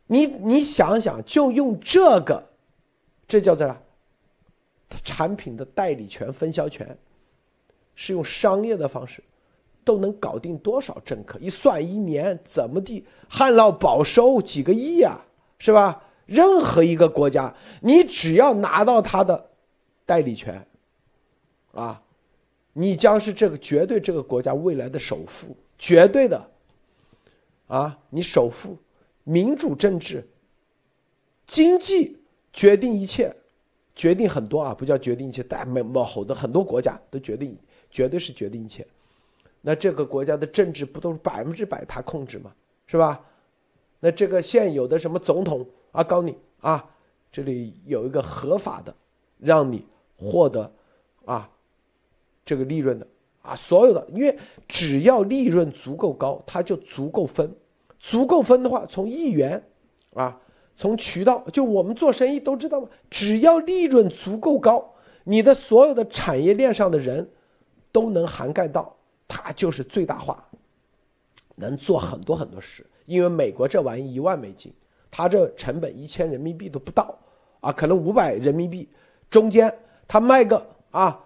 [0.08, 2.43] 你你想想，就用这个，
[3.28, 3.78] 这叫做啥？
[5.03, 6.97] 产品的代理权、分销权，
[7.93, 9.24] 是用商业的方式，
[9.84, 11.38] 都能搞定多少政客？
[11.39, 15.20] 一算一年怎么地，旱涝保收几个亿啊，
[15.60, 16.01] 是吧？
[16.26, 19.49] 任何一个国家，你只要拿到他的
[20.05, 20.65] 代理权，
[21.73, 22.01] 啊，
[22.73, 26.49] 你将是这个绝对这个国家未来的首富，绝对的，
[27.67, 28.78] 啊，你首富。
[29.28, 30.23] 民主政治，
[31.47, 32.15] 经济
[32.53, 33.36] 决定一切，
[33.95, 37.57] 决定很多啊，不叫决定一切，但某某好的很多国家都决定，
[37.89, 38.86] 绝对是决定一切。
[39.61, 42.53] 那这个国家的政治不都是百分之百他控制吗？
[42.86, 43.19] 是吧？
[43.99, 45.65] 那这个现有的什么总统
[45.96, 46.86] 啊，告你啊，
[47.32, 48.93] 这里有一个合法的，
[49.39, 49.86] 让你
[50.18, 50.70] 获得
[51.24, 51.50] 啊
[52.43, 53.08] 这个利润的
[53.41, 54.38] 啊，所有的，因为
[54.68, 57.50] 只要利润足够高，它就足够分。
[57.98, 59.64] 足够分的话，从一元，
[60.14, 60.39] 啊，
[60.76, 64.93] 从渠道，就我们做生意都知道嘛，只要利润足够高，
[65.24, 67.28] 你的所有的产业链上的人，
[67.91, 68.96] 都能涵盖到，
[69.28, 70.48] 它就是最大化，
[71.56, 72.86] 能做很多很多事。
[73.06, 74.72] 因为美国这玩意一万美金，
[75.18, 77.18] 他这成本一千人民币都不到，
[77.61, 78.89] 啊，可能五百人民币，
[79.30, 79.74] 中间
[80.09, 81.18] 他卖个啊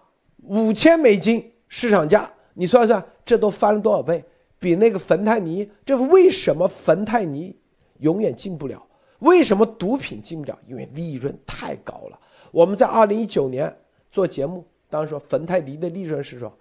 [0.43, 4.23] 五千美金市场价，你算算，这都翻了多少倍？
[4.59, 7.57] 比那个芬太尼，这为什么芬太尼
[7.97, 8.85] 永远进不了？
[9.21, 10.55] 为什么毒品进不了？
[10.67, 12.19] 因为利润太高了。
[12.51, 13.75] 我们在二零一九年
[14.11, 16.55] 做节目，当时说芬太尼的利润是说，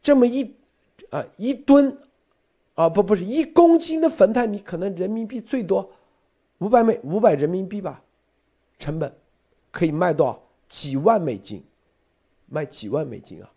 [0.00, 0.54] 这么一
[1.10, 1.98] 啊一吨，
[2.76, 5.90] 啊不不是一公斤的粉太你，可能人民币最多
[6.58, 8.00] 五百美五百人民币吧，
[8.78, 9.12] 成本
[9.72, 10.42] 可以卖多少？
[10.68, 11.64] 几万美金，
[12.46, 13.48] 卖几万美金啊！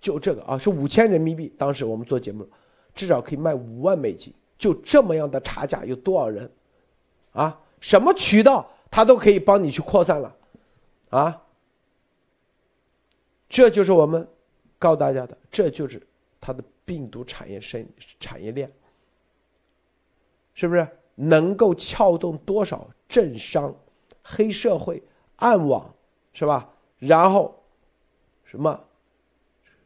[0.00, 1.50] 就这个啊，是五千人民币。
[1.56, 2.46] 当时我们做节目，
[2.94, 4.32] 至少可以卖五万美金。
[4.58, 6.50] 就这么样的差价，有多少人？
[7.32, 10.36] 啊，什么渠道他都可以帮你去扩散了，
[11.08, 11.42] 啊，
[13.48, 14.28] 这就是我们
[14.78, 16.06] 告诉大家的，这就是
[16.38, 17.86] 他的病毒产业生
[18.18, 18.68] 产业链，
[20.54, 23.72] 是不是能够撬动多少政商、
[24.24, 25.00] 黑社会、
[25.36, 25.94] 暗网，
[26.32, 26.68] 是吧？
[26.98, 27.62] 然后
[28.42, 28.84] 什么？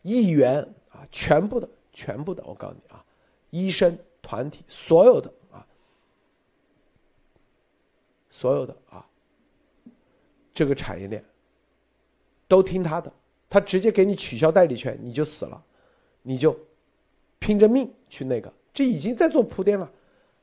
[0.01, 3.05] 议员啊，全部的，全部的，我告诉你啊，
[3.51, 5.67] 医生团体，所有的啊，
[8.31, 9.07] 所有的啊，
[10.55, 11.23] 这个产业链
[12.49, 13.13] 都听他的，
[13.51, 15.63] 他直接给你取消代理权，你就死了，
[16.23, 16.59] 你就
[17.45, 19.93] 拼着命去那个，这已经在做铺垫了，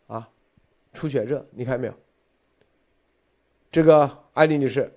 [0.06, 0.30] 啊，
[0.94, 1.94] 出血热，你看没有？
[3.72, 4.94] 这个艾丽女士。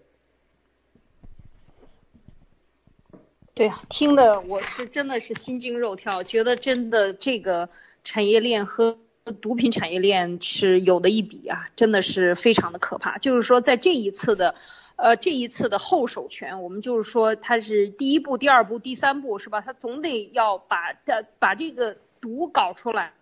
[3.55, 7.71] 对啊，听的我是真的是心惊肉跳，觉得真的这个
[8.03, 8.99] 产业链和
[9.41, 13.17] 毒品产业链是有的一比啊，真的是非常的可怕。
[13.17, 14.57] 就是说，在这一次的，
[14.97, 19.61] 呃，这一次的后手权，我们就是说它是第一步、第二步、第三步，是吧？
[19.61, 23.13] 它总得要把的把这个毒搞出来。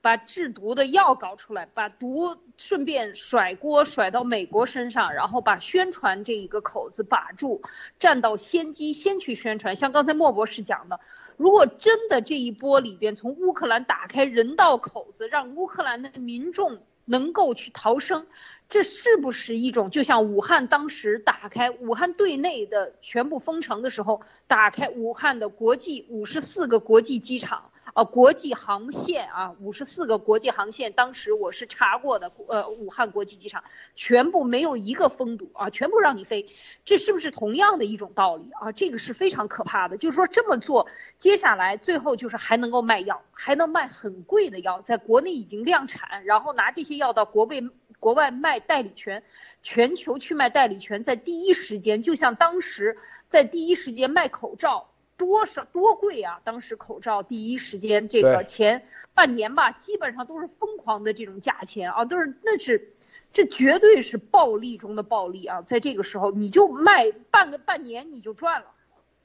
[0.00, 7.62] 把制毒的药搞出来，把毒顺便甩锅甩到美国身上，然后把宣传这一个口子把住，
[8.00, 9.76] 占到先机，先去宣传。
[9.76, 10.98] 像刚才莫博士讲的，
[11.36, 18.26] 如果真的这一波里边从乌克兰打开人道口子，让乌克兰的民众能够去逃生，
[18.72, 27.70] 这是不是一种就像武汉当时打开武汉对内的全部封城的时候，打开武汉的国际五十四个国际机场？
[27.94, 33.62] 呃，国际航线啊，五十四个国际航线，当时我是查过的，呃，武汉国际机场
[33.94, 36.46] 全部没有一个封堵啊，全部让你飞，
[36.86, 38.72] 这是不是同样的一种道理啊？
[38.72, 40.86] 这个是非常可怕的，就是说这么做，
[41.18, 47.56] 接下来最后就是还能够卖药，还能卖很贵的药，在国内已经量产，然后拿这些药到国外
[48.02, 49.22] 国外卖代理权，
[49.62, 52.98] 全球去卖代理权，在第一时间，就像当时
[53.28, 54.88] 在第一时间卖口罩。
[55.18, 56.40] 多少多贵啊！
[56.42, 58.82] 当时口罩第一时间这个前
[59.14, 62.92] 半年吧，基本上都是疯狂的这种价钱啊，都是那是，
[63.32, 65.62] 这绝对是暴利中的暴利啊！
[65.62, 68.72] 在这个时候你就卖半个半年你就赚了，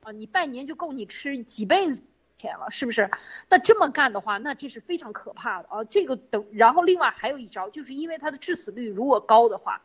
[0.04, 2.04] 啊，你半年就够你吃几辈子
[2.38, 3.10] 天了，是不是？
[3.50, 5.84] 那这么干的话，那这是非常可怕的啊！
[5.84, 9.82] 这个等，然后另外还有一招，就是因为它的致死率如果高的话，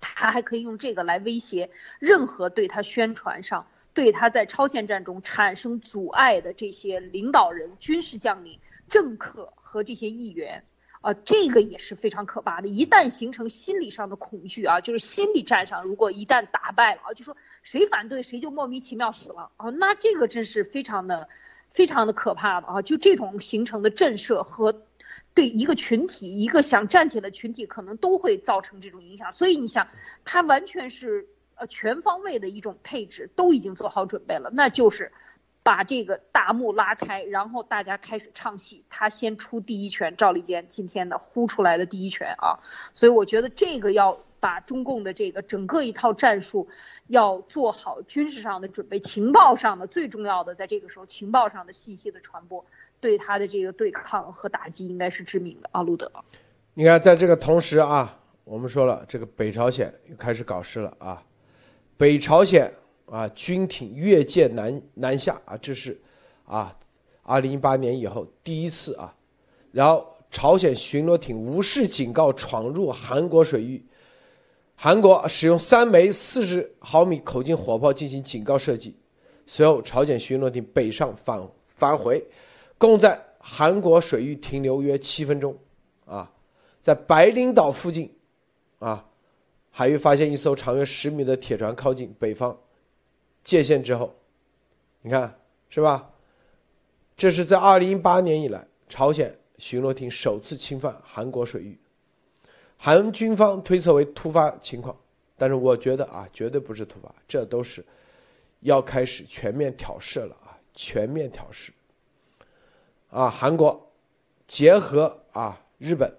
[0.00, 10.64] 他还可以用这个来威胁任何对他宣传上、对他在超限战中产生阻碍的这些领导人、军事将领、政客和这些议员。
[11.00, 12.68] 啊，这个也是非常可怕的。
[12.68, 21.28] 一旦形成心理上的恐惧啊，就是心理战上，如果一旦打败了啊，就说谁反对谁就莫名其妙死了啊，那这个真是非常的、
[21.74, 22.80] 非常的可怕的啊。
[22.80, 24.74] 就这种形成的震慑和
[25.34, 29.30] 对一个群体、一个想站起来的群体，可能都会造成这种影响。
[29.30, 29.86] 所以你想，
[30.24, 35.12] 他完全是呃全方位的一种配置，都已经做好准备了，那就是。
[35.66, 38.84] 把这个大幕拉开，然后大家开始唱戏。
[38.90, 42.60] 他先出第一拳，赵立坚今天的呼出来的第一拳啊，
[42.92, 46.68] 所以我觉得这个要把中共的这个整个一套战术
[47.06, 52.62] 要做好军事上的准备，情报上的最重要的，在这个时候情报上的信息的传播，
[53.00, 56.12] 对他的这个对抗和打击应该是致命的啊，路德。
[56.74, 61.22] 你看，在这个同时啊，我们说了，这个北朝鲜又开始搞事了啊，
[61.96, 62.70] 北朝鲜。
[63.06, 66.00] 啊，军艇越界南南下啊，这是
[66.46, 66.74] 啊，
[67.22, 69.14] 二零一八年以后第一次啊。
[69.72, 73.84] 然后朝鲜巡逻艇无视警告闯入韩国水域，
[74.76, 78.96] 韩国使用三枚四十毫米口径火炮进行警告射击，
[79.46, 82.22] 随后朝鲜巡逻艇北上返返回，
[82.76, 85.56] 共在韩国水域停留约七分钟。
[86.04, 86.30] 啊，
[86.80, 88.12] 在白领岛附近，
[88.78, 89.06] 啊，
[89.70, 92.56] 海域发现一艘长约十米的铁船靠近北方。
[93.42, 94.14] 界限之后，
[95.00, 96.10] 你看是吧？
[97.16, 101.78] 这是在二零一八年以来，朝鲜巡逻艇首次侵犯韩国水域，
[102.84, 104.94] 韩军方推测为突发情况，
[105.38, 107.82] 但是我觉得啊，绝对不是突发，这都是
[108.60, 111.72] 要开始全面挑事了啊，全面挑事。
[113.08, 113.90] 啊，韩国
[114.46, 116.14] 结合啊日本，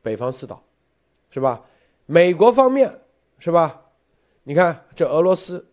[0.00, 0.62] 北方四岛，
[1.28, 1.60] 是吧？
[2.06, 2.96] 美国方面
[3.40, 3.82] 是吧？
[4.44, 5.66] 你看这俄罗斯。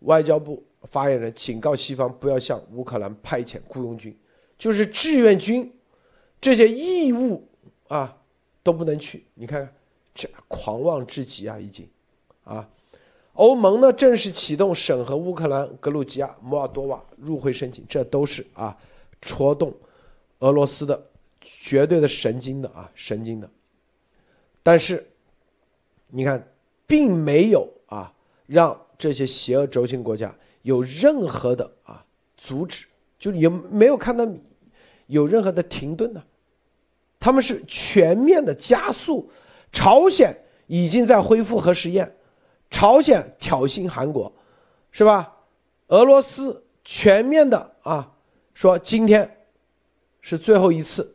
[0.00, 4.16] 外交部发言人警告西方不要向乌克兰派遣雇佣军，
[4.56, 5.74] 就是志愿军，
[6.40, 7.48] 这些义务
[7.88, 8.16] 啊
[8.66, 9.24] 都不能去。
[9.34, 9.72] 你看，
[10.12, 11.88] 这狂妄至极啊，已经
[12.42, 12.68] 啊。
[13.34, 18.76] 欧盟呢正式启动审核乌克兰、格鲁吉亚、摩尔多瓦入会申请，这都是啊
[19.22, 19.72] 戳动
[20.40, 21.00] 俄罗斯的
[21.40, 23.48] 绝对的神经的啊神经的。
[24.62, 25.06] 但是
[26.08, 26.46] 你看，
[26.86, 28.12] 并没有啊
[28.46, 28.76] 让。
[28.98, 32.02] 这些邪恶轴心国家有任何的啊
[32.34, 32.86] 阻止，
[33.18, 34.26] 就也没有看到
[35.06, 36.24] 有任何的停顿呢？
[37.18, 39.30] 他们是全面的加速。
[39.72, 40.34] 朝鲜
[40.66, 42.16] 已经在恢复核试验，
[42.70, 44.32] 朝鲜挑衅韩国，
[44.90, 45.34] 是吧？
[45.88, 48.12] 俄罗斯全面的啊
[48.54, 49.46] 说今天
[50.20, 51.14] 是最后一次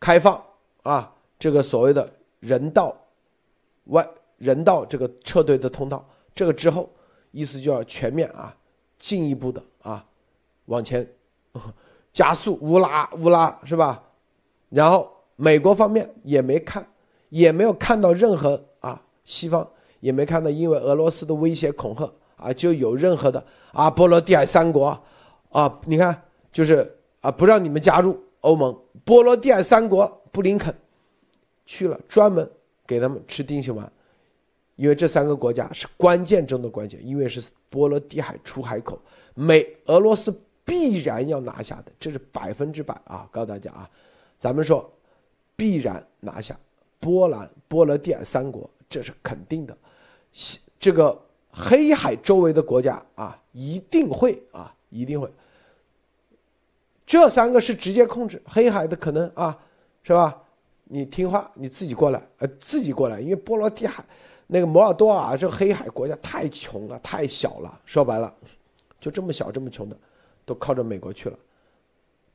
[0.00, 0.42] 开放
[0.82, 2.10] 啊这个所谓的
[2.40, 2.96] 人道
[3.84, 4.08] 外
[4.38, 6.08] 人道这个撤退的通道。
[6.34, 6.90] 这个之后，
[7.30, 8.56] 意思就要全面啊，
[8.98, 10.04] 进一步的啊，
[10.64, 11.06] 往前
[12.12, 14.02] 加速乌拉乌拉是吧？
[14.70, 16.86] 然后美国方面也没看，
[17.28, 19.68] 也没有看到任何啊，西方
[20.00, 25.00] 也没看到因为俄罗斯的威胁恐吓啊，就有任何的啊，波罗的海三国
[25.50, 26.22] 啊，你看
[26.52, 30.74] 就是啊，不让你们加入欧盟，波罗的海三国布林肯
[31.66, 32.48] 去了，专门
[32.86, 33.90] 给他们吃定心丸。
[34.76, 39.00] 因为这三个国家是关键中的关键，因为是波罗的海出海口，
[39.34, 43.28] 美俄罗斯必然要拿下的，这是百分之百啊！
[43.30, 43.88] 告诉大家啊，
[44.36, 44.92] 咱们说
[45.56, 46.58] 必然拿下
[46.98, 49.76] 波兰、波罗的海三国，这是肯定的。
[50.78, 51.20] 这个
[51.50, 55.30] 黑海周围的国家啊，一定会啊，一定会。
[57.06, 59.58] 这三个是直接控制黑海的可能啊，
[60.02, 60.40] 是吧？
[60.84, 64.04] 你听话，你自己过来，呃，自己过来，因为波罗的海。
[64.46, 67.80] 那个摩尔多瓦这黑海国家太穷了，太小了。
[67.86, 68.32] 说白了，
[69.00, 69.96] 就这么小这么穷的，
[70.44, 71.38] 都靠着美国去了。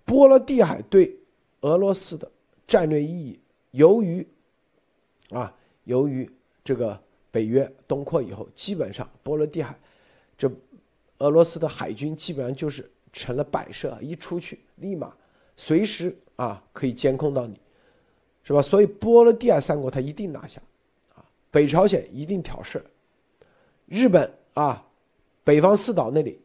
[0.05, 1.15] 波罗的海对
[1.61, 2.29] 俄罗斯的
[2.69, 3.39] 战略意义，
[3.71, 4.25] 由于
[5.31, 5.51] 啊，
[5.85, 6.29] 由于
[6.63, 7.01] 这个
[7.31, 9.75] 北约东扩以后，基本上波罗的海
[10.37, 10.49] 这
[11.17, 15.11] 俄罗斯的海军基本上就是成了摆设，一出去立马
[15.57, 17.59] 随时啊可以监控到你，
[18.43, 18.61] 是吧？
[18.61, 20.61] 所以波罗的海三国他一定拿下。
[21.15, 22.85] 啊北朝鲜一定挑事，
[23.87, 24.85] 日本啊，
[25.43, 26.39] 北方四岛那里，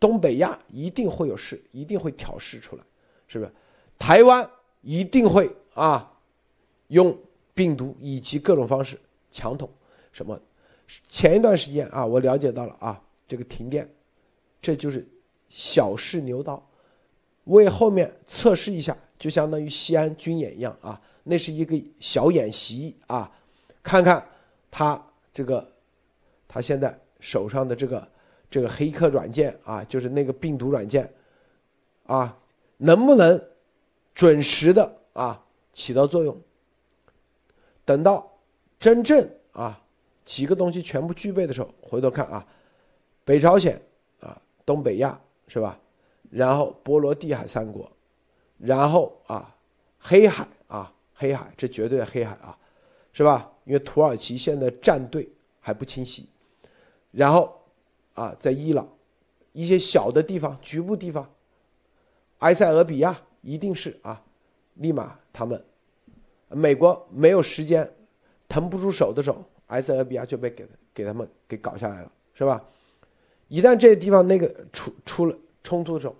[0.00, 2.82] 东北亚一定会有事，一定会挑事出来，
[3.28, 3.52] 是不是？
[3.98, 4.50] 台湾
[4.84, 6.12] 一定会啊，
[6.88, 7.16] 用
[7.54, 8.98] 病毒以及各种方式
[9.30, 9.68] 强统
[10.12, 10.38] 什么？
[11.08, 13.88] 前一段时间啊，我了解到了啊，这个停电，
[14.60, 15.06] 这就是
[15.48, 16.62] 小试牛刀，
[17.44, 23.32] 为后面测试一下，就相当于西安军演一样啊，那是一个小演习啊。
[23.82, 24.24] 看看
[24.70, 25.02] 他
[25.32, 25.66] 这个
[26.46, 28.06] 他现在手上的这个
[28.50, 31.10] 这个黑客软件啊，就是那个病毒软件
[32.06, 32.36] 啊，
[32.76, 33.42] 能不能
[34.14, 36.40] 准时的啊起到作用？
[37.84, 38.38] 等到
[38.78, 39.80] 真正啊
[40.24, 42.46] 几个东西全部具备的时候，回头看啊，
[43.24, 43.80] 北朝鲜
[44.20, 45.78] 啊，东北亚是吧？
[46.30, 47.90] 然后波罗的海三国，
[48.58, 49.54] 然后啊
[49.98, 52.56] 黑海啊黑海，这绝对的黑海啊，
[53.12, 53.50] 是吧？
[53.64, 55.28] 因为土耳其现在战队
[55.60, 56.28] 还不清晰，
[57.10, 57.62] 然后
[58.14, 58.88] 啊在伊朗
[59.52, 61.30] 一些小的地方、局部地方，
[62.38, 64.20] 埃塞俄比亚一定是啊，
[64.74, 65.62] 立马他们。
[66.48, 67.88] 美国没有时间，
[68.48, 72.64] 腾不出手的时候，埃塞俄比亚就被给给他们给搞下来了，是吧？
[73.48, 76.16] 一旦这个地方那个出出了冲突的时候，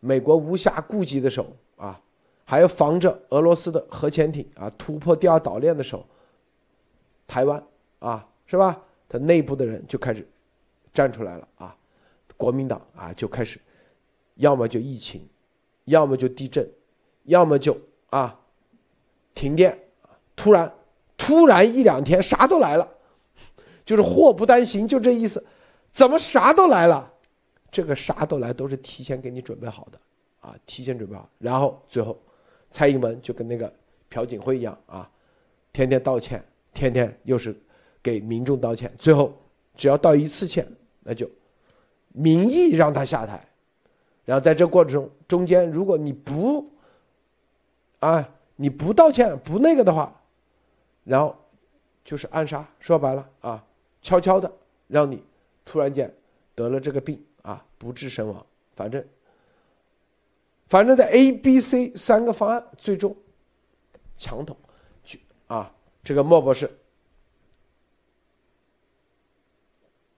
[0.00, 2.00] 美国无暇顾及的时候啊，
[2.44, 6.06] 还要防着俄罗斯的核潜艇啊突破第二岛链的时候，
[7.26, 7.62] 台湾
[7.98, 8.82] 啊，是吧？
[9.08, 10.26] 他内部的人就开始
[10.92, 11.76] 站出来了啊，
[12.36, 13.60] 国民党啊就开始，
[14.36, 15.28] 要么就疫情，
[15.84, 16.68] 要么就地震，
[17.24, 17.76] 要么就
[18.10, 18.38] 啊。
[19.34, 19.78] 停电，
[20.36, 20.70] 突然，
[21.16, 22.86] 突然一两天啥都来了，
[23.82, 25.42] 就是祸不单行，就这意思。
[25.90, 27.10] 怎么啥都来了？
[27.70, 29.98] 这个啥都来都是提前给你准备好的，
[30.40, 31.26] 啊，提前准备好。
[31.38, 32.20] 然后最后，
[32.68, 33.72] 蔡英文就跟那个
[34.10, 35.10] 朴槿惠一样啊，
[35.72, 36.44] 天天道歉，
[36.74, 37.58] 天天又是
[38.02, 38.92] 给民众道歉。
[38.98, 39.32] 最后
[39.74, 41.26] 只要道一次歉，那就
[42.08, 43.42] 民意让他下台。
[44.24, 46.70] 然后在这过程中中间，如果你不
[48.00, 48.28] 啊。
[48.54, 50.14] 你不道歉不那个的话，
[51.02, 51.34] 然后
[52.04, 53.64] 就是暗杀，说白了啊，
[54.02, 54.52] 悄悄的
[54.86, 55.24] 让你
[55.64, 56.14] 突然间
[56.54, 58.46] 得了这个病啊，不治身亡。
[58.76, 59.04] 反正
[60.68, 63.16] 反正在 A、B、C 三个方案最终
[64.16, 64.56] 强统
[65.02, 65.74] 去啊，
[66.04, 66.70] 这个莫博士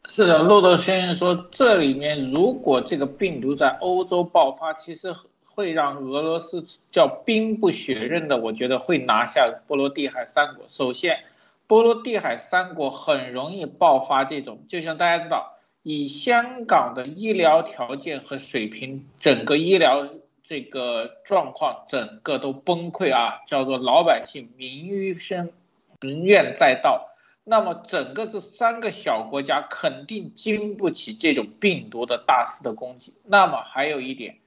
[0.08, 5.14] 是的，骆驼先生说，这里面如果这个病毒在欧洲爆发，其实。
[5.56, 10.64] 会让俄罗斯叫兵不血刃的，我觉得会拿下波罗的海三国。
[10.66, 11.20] 首先，
[11.68, 20.08] 波罗的海三国很容易爆发这种，就像大家知道，以香港的医疗条件和水平，整个医疗
[20.42, 25.52] 这个状况整个都崩溃啊，叫做老百姓民于生，
[26.00, 27.13] 民怨载道。
[27.44, 33.12] 那么整个这三个小国家肯定经不起这种病毒的大肆的攻击。
[33.22, 34.38] 那么还有一点。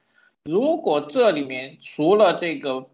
[0.45, 2.87] 如果这里面除了这个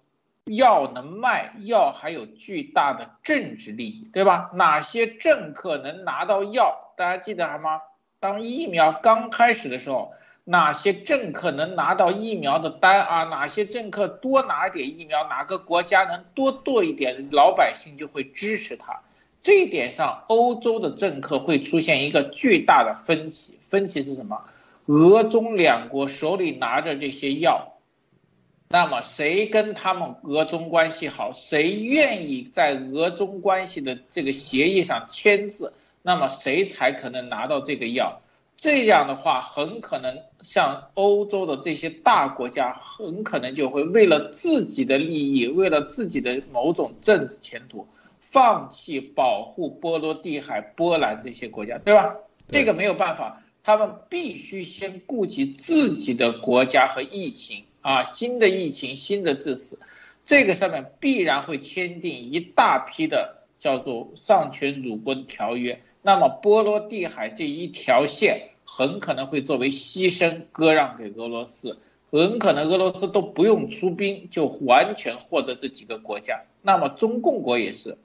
[0.46, 4.52] 药能卖，药还有巨大的政治利益，对吧？
[4.56, 6.94] 哪些政客能拿到药？
[6.98, 7.82] 大家记得吗？
[8.20, 10.12] 当疫苗刚开始的时候，
[10.44, 13.24] 哪些政客能拿到疫苗的单啊？
[13.24, 19.00] 哪些政客多拿点疫苗，哪个国家能多做一点，老百姓就会支持他。
[19.44, 23.60] 这一点上，欧洲的政客会出现一个巨大的分歧。
[23.62, 24.42] 分歧是什么？
[24.86, 27.74] 俄中两国手里拿着这些药，
[28.70, 38.22] 那么谁跟他们俄中关系好，谁愿意在俄中关系的这个协议上签字，那么谁才可能拿到这个药？
[38.56, 47.88] 这样的话，很可能像欧洲的这些大国家，很可能就会为了自己的利益，为了自己的某种政治前途，
[48.24, 52.16] 放弃保护波罗的海、波兰这些国家，对吧？
[52.50, 53.44] 这个没有办法。
[53.66, 59.80] 他们必须先顾及自己的国家和疫情啊，新的疫情，新的致死，
[60.26, 65.82] 这个上面必然会签订一大批的叫做丧权辱国的条约。
[66.02, 71.78] 那么波罗的海这一条线很可能会作为牺牲割让给俄罗斯，
[72.12, 76.42] 很可能俄罗斯都不用出兵就完全获得这几个国家。
[76.62, 77.98] 那么中共国也是，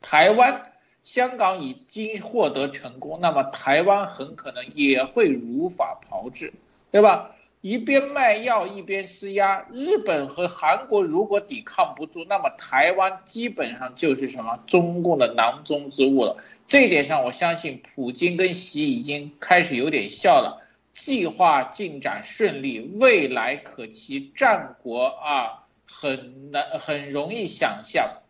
[0.00, 0.72] 台湾。
[1.04, 6.52] 香港已经获得成功，那么台湾很可能也会如法炮制，
[6.90, 7.30] 对吧？
[7.60, 16.42] 一边卖药一边施压，日本和韩国如果抵抗不住，那么台湾基本上就是什么中共的囊中之物了。
[16.66, 28.22] 这一点上，我相信普京跟习已经开始有点笑了，计划进展顺利，未来可期，战国啊，很难很容易想象。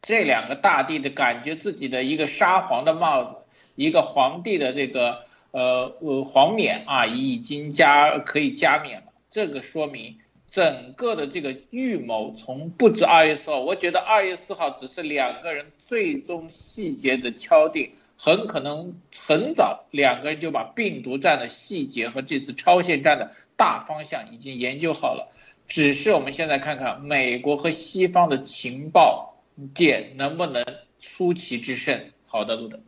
[0.00, 3.36] 这两个大帝的感觉，自己的一个沙皇的帽子，
[3.74, 9.06] 一个皇帝的这个呃呃皇冕啊，已经加可以加冕了。
[9.30, 25.32] 这个说明整个的这个预谋从不止二月四号，我觉得二月四号只是两个人最终细节的敲定，很可能很早两个人就把病毒战的细节和这次超限战的大方向已经研究好了。
[25.66, 29.34] 只是我们现在看看美国和西方的情报。
[29.66, 30.64] 点能不能
[30.98, 32.12] 出奇制胜？
[32.26, 32.78] 好的，路德。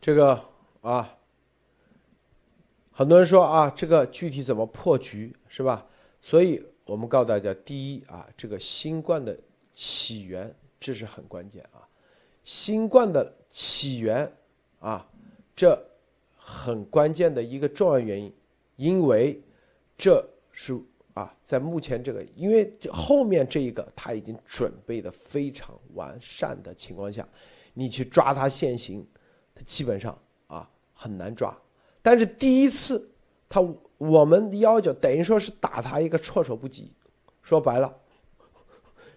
[0.00, 0.44] 这个
[0.82, 1.16] 啊，
[2.92, 5.86] 很多人说啊，这个具体怎么破局是吧？
[6.20, 9.36] 所以我们告诉大家，第一啊，这个新冠的
[9.72, 11.82] 起源这是很关键啊，
[12.44, 14.30] 新冠的起源
[14.78, 15.08] 啊，
[15.54, 15.76] 这
[16.36, 18.32] 很关键的一个重要原因，
[18.76, 19.42] 因为
[19.98, 20.78] 这是
[21.16, 27.26] 啊，在目前这个，因为后面这一个他已经准备的非常完善的情况下，
[27.72, 29.04] 你去抓他现行。
[29.54, 30.16] 他基本上
[30.48, 31.56] 啊很难抓，
[32.02, 33.10] 但是第一次
[33.48, 33.66] 他
[33.96, 36.92] 我们要求等于说是打他一个措手不及，
[37.40, 37.90] 说白了，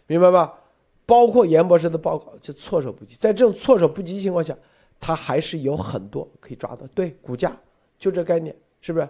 [0.07, 0.57] 明白吧？
[1.05, 4.57] 包括严博士的报告就措手不及，在这种措手不及情况下，
[4.97, 6.88] 他还是有很多可以抓的。
[6.95, 7.59] 对，骨架
[7.97, 9.09] 就这概念，是不是？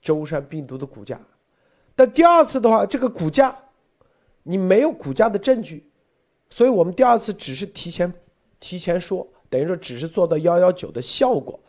[0.00, 1.20] 舟山病毒的骨架，
[1.94, 3.56] 但第二次的话，这个骨架
[4.42, 5.88] 你没有骨架的证据，
[6.50, 8.12] 所以我们第二次只是提前
[8.58, 9.26] 提前说。
[9.50, 11.60] 等于说只是做到幺幺九的效果，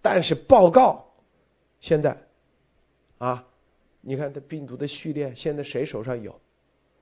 [0.00, 1.04] 但是报告
[1.80, 2.16] 现在
[3.18, 3.44] 啊，
[4.00, 6.38] 你看这病毒的序列，现在谁手上有？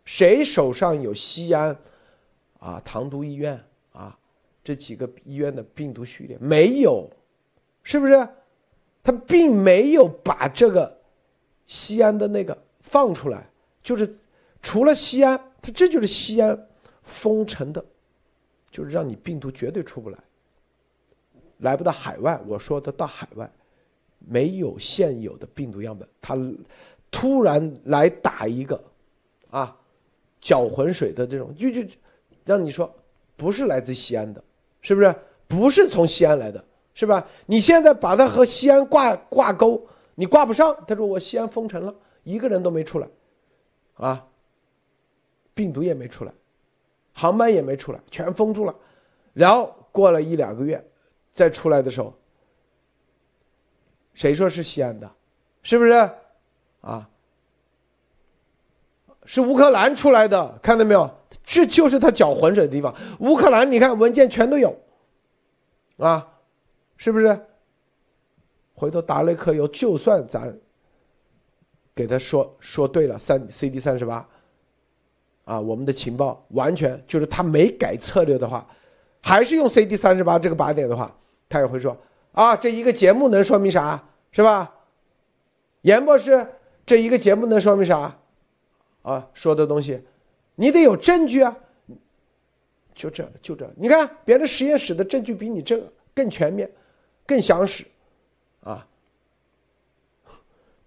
[0.07, 1.77] 谁手上有西安
[2.59, 3.62] 啊、唐都医院
[3.93, 4.19] 啊
[4.65, 6.39] 这几个医院的病毒序列？
[6.40, 7.11] 没有，
[7.82, 8.27] 是不是？
[9.02, 10.98] 他并没有把这个
[11.66, 13.48] 西安的那个放出来，
[13.82, 14.12] 就是
[14.62, 16.69] 除了西安，他这就是西安
[17.02, 17.85] 封城的，
[18.70, 20.19] 就是让你病毒绝对出不来。
[21.59, 23.51] 来不到海外，我说的到海外，
[24.19, 26.36] 没有现有的病毒样本，他
[27.11, 28.82] 突然来打一个，
[29.51, 29.77] 啊，
[30.40, 31.82] 搅浑水的这种，就就
[32.44, 32.93] 让你说
[33.36, 34.43] 不是来自西安的，
[34.81, 35.15] 是不是？
[35.47, 37.27] 不是从西安来的，是吧？
[37.44, 39.85] 你现在把它和西安挂挂钩，
[40.15, 40.73] 你挂不上。
[40.86, 43.09] 他说我西安封城了，一个人都没出来，
[43.94, 44.26] 啊，
[45.55, 46.32] 病毒也没出来，
[47.12, 48.74] 航班也没出来，全封住了。
[49.32, 50.84] 然后过了一两个月。
[51.32, 52.12] 再出来的时候，
[54.14, 55.10] 谁说是西安的？
[55.62, 55.92] 是不是？
[56.80, 57.09] 啊，
[59.24, 61.09] 是乌克兰出来的，看到没有？
[61.44, 62.92] 这就是他搅浑水的地方。
[63.20, 64.76] 乌克兰，你看文件全都有，
[65.98, 66.28] 啊，
[66.97, 67.40] 是不是？
[68.74, 70.59] 回头达雷克有，就算咱
[71.94, 74.26] 给他说说对了，三 CD 三十八，
[75.44, 78.66] 啊，我们的情报完全就是他没改策略的话，
[79.20, 81.14] 还是用 CD 三十八这个靶点的话。
[81.48, 81.96] 他也会说
[82.32, 84.00] 啊，这一个节目能说明啥，
[84.30, 84.72] 是吧？
[85.82, 86.46] 严博士，
[86.86, 88.16] 这一个节目能说明啥？
[89.02, 90.00] 啊，说的东西，
[90.54, 91.56] 你得有证据啊。
[92.94, 95.82] 就这就这，你看别的实验室的证据比你这
[96.14, 96.70] 更全面、
[97.26, 97.84] 更详实，
[98.60, 98.86] 啊，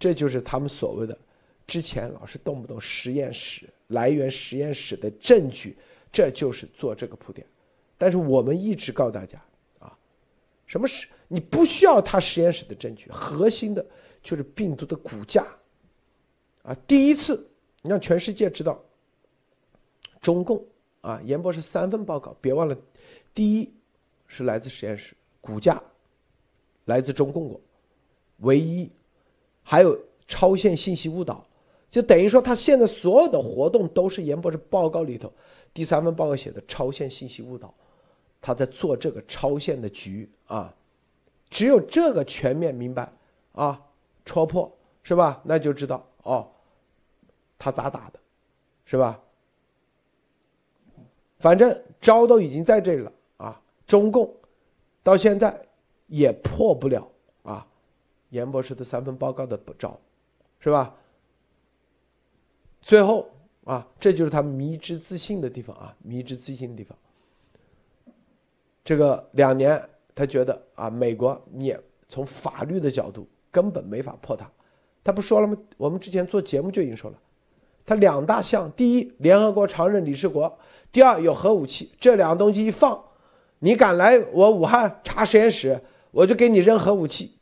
[0.04, 1.18] 这就是他们所谓的
[1.66, 5.78] 之前老是动不动实验室来源、实验室的证据，
[6.12, 7.48] 这就是做这个铺垫。
[7.98, 9.42] 但是我们一直告诉大家
[9.80, 9.98] 啊。
[10.66, 13.10] 什么是你不需要他实验室的证据？
[13.12, 13.86] 核心的
[14.22, 15.48] 就是病毒的骨架，
[16.64, 17.50] 啊，第一次
[17.82, 18.84] 你让全世界知道，
[20.20, 20.62] 中共
[21.00, 22.78] 啊，严博士三份报告，别忘了，
[23.34, 23.74] 第一
[24.28, 25.82] 是来自实验室骨架，
[26.84, 27.62] 来自中共国，
[28.40, 28.92] 唯一，
[29.64, 31.44] 还有超限信息误导，
[31.90, 35.32] 就等于说他现在所有的活动都是严博士报告里头
[35.74, 37.74] 第三份报告写的超限信息误导。
[38.42, 40.76] 他在做这个超限的局啊，
[41.50, 43.10] 只有这个全面明白
[43.54, 43.82] 啊，
[44.26, 44.70] 戳破
[45.02, 45.42] 是吧？
[45.46, 46.46] 那就知道哦，
[47.58, 48.20] 他咋打的，
[48.84, 49.18] 是吧？
[51.40, 54.30] 反正招都已经在这里了啊，中共
[55.02, 55.58] 到现在
[56.08, 57.10] 也破不了，
[58.34, 59.98] 严博士的三份报告的招，
[60.60, 60.96] 是吧？
[62.82, 63.30] 最后
[63.64, 66.98] 啊，这就是他迷之自信的地方啊，迷之自信的地方。
[68.84, 69.82] 这个两年，
[70.16, 71.80] 他觉得啊，美国你也
[72.10, 74.50] 从法律的角度根本没法破他，
[75.04, 75.56] 他不说了吗？
[75.78, 77.18] 我们之前做节目就已经说了，
[77.86, 80.50] 他两大项：第一，联合国常任理事国；
[80.92, 81.92] 第二，有核武器。
[82.00, 83.00] 这两个东西一放，
[83.60, 85.80] 你敢来我武汉查实验室，
[86.10, 87.38] 我就给你扔核武器。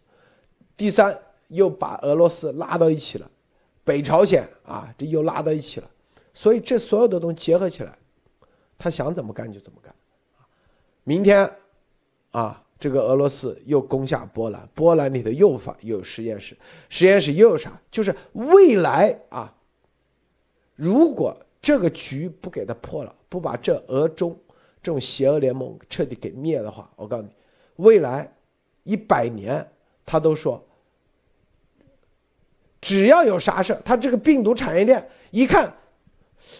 [0.81, 1.15] 第三，
[1.49, 3.29] 又把俄罗斯拉到一起了，
[3.83, 5.87] 北朝鲜啊，这又拉到一起了。
[6.33, 7.95] 所以这所有的东西结合起来，
[8.79, 9.93] 他想怎么干就怎么干。
[11.03, 11.47] 明天，
[12.31, 16.57] 啊，这个俄罗斯又攻下波兰，波兰里头又发又有实验室，
[16.89, 17.79] 实验室又有啥？
[17.91, 19.55] 就是未来啊，
[20.73, 24.35] 如果这个局不给他破了，不把这俄中
[24.81, 27.29] 这种邪恶联盟彻底给灭的话，我告诉你，
[27.75, 28.33] 未来
[28.81, 29.63] 一百年
[30.03, 30.61] 他都说，
[32.81, 35.73] 只要有啥事他这个病毒产业链一看，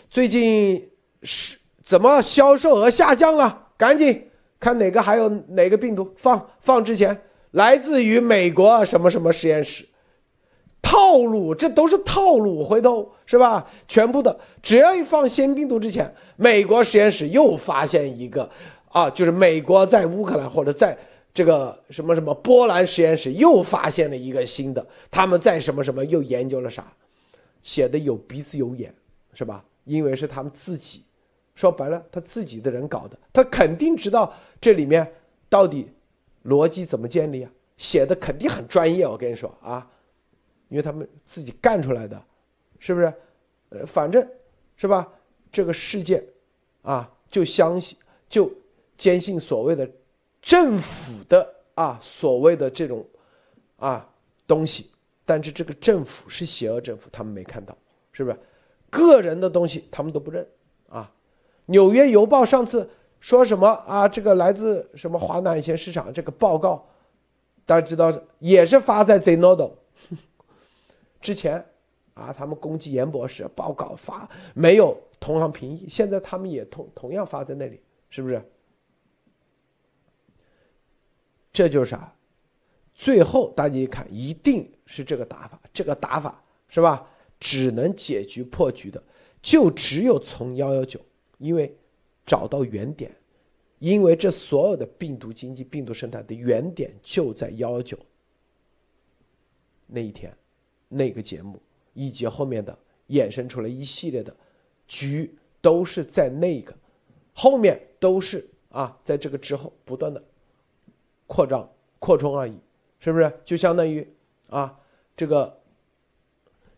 [0.10, 0.90] 最近
[1.24, 4.28] 是怎么销售额下降了，赶紧。
[4.60, 7.20] 看哪个还有哪个病毒放放之前
[7.50, 9.84] 来自于美国什么什么实验室，
[10.84, 13.68] 套路这都是套路，回头是吧？
[13.88, 18.48] 全部的只要一放新病毒之前，美国实验室又发现一个，
[18.90, 20.96] 啊，就是美国在乌克兰或者在
[21.34, 26.92] 这个什么什么波兰实验室又发现了一个新的，他们在什么什么又研究了啥，
[27.62, 28.94] 写的有鼻子有眼，
[29.34, 29.64] 是吧？
[29.86, 31.04] 因为是他们自己。
[31.54, 35.10] 说白了，他自己的人搞的，他肯定知道这里面
[35.50, 35.88] 到底
[36.46, 39.06] 逻辑怎么建立啊，写的肯定很专业。
[39.06, 39.86] 我跟你说啊，
[40.70, 42.20] 因为他们自己干出来的，
[42.80, 43.14] 是不是？
[43.70, 44.26] 呃，反正，
[44.76, 45.08] 是吧？
[45.52, 46.24] 这个世界，
[46.82, 47.98] 啊，就相信，
[48.30, 48.52] 就
[48.98, 49.90] 坚信所谓的
[50.42, 53.06] 政府的啊，所谓的这种
[53.78, 54.10] 啊
[54.48, 54.90] 东西，
[55.26, 57.78] 但是这个政府是邪恶政府，他们没看到，
[58.12, 58.38] 是不是？
[58.90, 60.46] 个人的东西他们都不认
[60.90, 61.10] 啊。
[61.68, 62.90] 纽约邮报上次
[63.20, 64.08] 说什么啊？
[64.08, 66.86] 这个来自什么华南一线市场这个报告，
[67.66, 69.72] 大家知道也是发在 Zenodo
[71.22, 71.64] 之前
[72.16, 72.34] 啊。
[72.36, 78.44] 他们攻击严博士报告发没有同行评议，现在他们也同同样发在那里，是不是？
[81.54, 82.14] 这就是啥？
[82.94, 87.08] 最后大家一看，一定是这个打法，这个打法是吧？
[87.40, 89.04] 只能解局破局的，
[89.42, 91.00] 就只有从幺幺九。
[91.40, 91.76] 因为
[92.24, 93.12] 找到原点，
[93.80, 97.98] 因为这所有的病毒经济、病毒生态的原点就在幺幺九
[99.88, 100.32] 那一天，
[100.88, 101.60] 那个节目
[101.94, 102.78] 以及后面的
[103.10, 104.32] 衍生出来一系列的
[104.88, 106.78] 局，都是在那个
[107.34, 110.24] 后面都是啊，在这个之后不断的
[111.32, 111.66] 扩张、
[111.98, 112.60] 扩充而已，
[113.00, 113.32] 是不是？
[113.46, 114.06] 就相当于
[114.50, 114.78] 啊，
[115.16, 115.58] 这个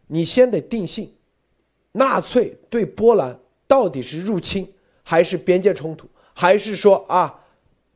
[0.06, 1.12] 你先得定性，
[1.94, 3.40] 纳粹对波兰。
[3.66, 4.72] 到底是入侵
[5.02, 7.40] 还是边界冲突，还是说啊，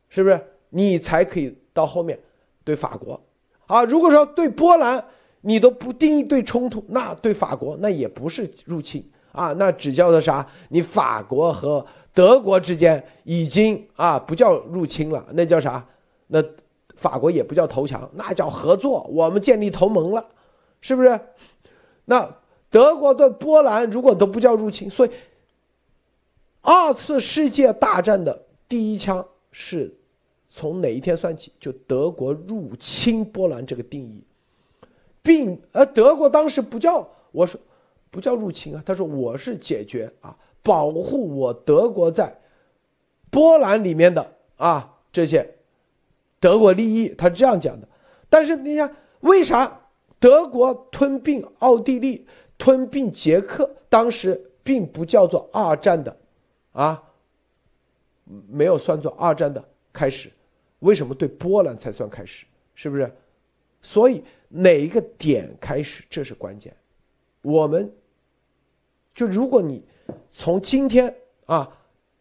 [0.09, 2.17] 是不是你才可以到后面
[2.63, 3.21] 对法国
[3.67, 3.83] 啊？
[3.83, 5.05] 如果说对波兰
[5.41, 10.47] 你都不定义对冲突，那对法国那也不是入侵啊，那只叫做啥？
[10.69, 11.85] 你法国和
[12.15, 15.85] 德国之间已经啊不叫入侵了，那叫啥？
[16.27, 16.43] 那
[16.95, 20.25] 法国也不叫投降，那叫合作，我们建立同盟了，
[20.81, 21.19] 是不是？
[22.05, 22.37] 那
[22.69, 25.11] 德国对波兰如果都不叫入侵，所以。
[26.69, 28.37] 二次世界大战的
[28.67, 29.95] 第一枪是
[30.49, 31.49] 从哪一天算起？
[31.61, 34.21] 就德国入侵波兰这个定义，
[35.21, 37.57] 并而德国当时不叫我说
[38.11, 42.37] 不叫入侵啊，他说我是解决啊，保护我德国在
[43.29, 45.49] 波兰里面的啊这些
[46.39, 47.87] 德国利益，他这样讲的。
[48.29, 49.81] 但是你看，为啥
[50.19, 52.25] 德国吞并奥地利、
[52.57, 56.15] 吞并捷克，当时并不叫做二战的？
[56.71, 57.03] 啊，
[58.47, 60.29] 没有算作二战的开始，
[60.79, 62.45] 为什么对波兰才算开始？
[62.75, 63.11] 是不是？
[63.81, 66.75] 所以哪一个点开始，这是关键。
[67.41, 67.91] 我们
[69.15, 69.83] 就如果你
[70.29, 71.15] 从今天
[71.45, 71.67] 啊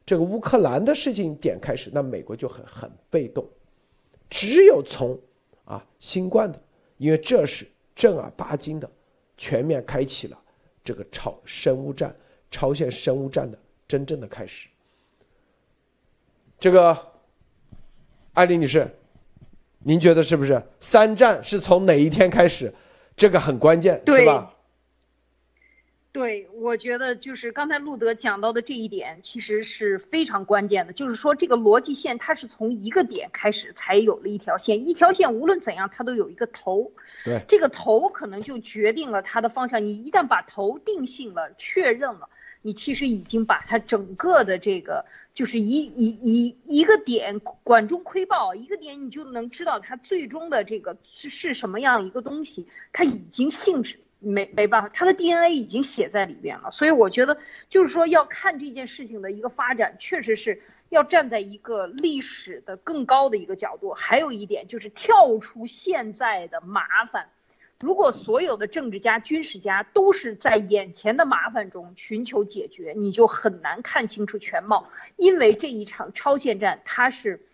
[0.05, 3.47] 这个乌克兰的事情点开始，那美国就很很被动。
[4.31, 5.19] 只有从
[5.65, 6.62] 啊新冠的，
[6.97, 8.90] 因为这是正儿八经的
[9.36, 10.39] 全面开启了
[10.82, 12.15] 这个超生物战、
[12.51, 13.59] 超限生物战的。
[13.89, 14.66] 真正的开始，
[16.59, 17.12] 这个
[18.32, 18.85] 艾丽女士，
[19.78, 22.74] 您觉得是不是三战是从哪一天开始？
[23.16, 24.55] 这个很关键，是吧？
[26.16, 30.94] 对，我觉得就是刚才路德讲到的这一点，其实是非常关键的。
[30.94, 34.88] 就是说，这个逻辑线它是从一个点开始，才有了一条线。
[34.88, 36.90] 一条线无论怎样，它都有一个头。
[37.22, 39.84] 对，这个头可能就决定了它的方向。
[39.84, 42.30] 你一旦把头定性了、确认了。
[42.62, 56.70] 你其实已经把它整个的这个，就是一一一一个点管中窥豹，一个点你就能知道它最终的这个是是什么样一个东西，它已经性质没没办法，它的 DNA 已经写在里边了。
[56.70, 57.38] 所以我觉得
[57.68, 63.93] 就是说要看这件事情的一个发展，确实是要站在一个历史的更高的一个角度。
[63.93, 67.28] 还有一点就是跳出现在的麻烦。
[67.78, 74.90] 如果所有的政治家、军事家都是在眼前的麻烦中寻求解决，你就很难看清楚全貌。
[75.16, 77.44] 因为这一场超限战，它是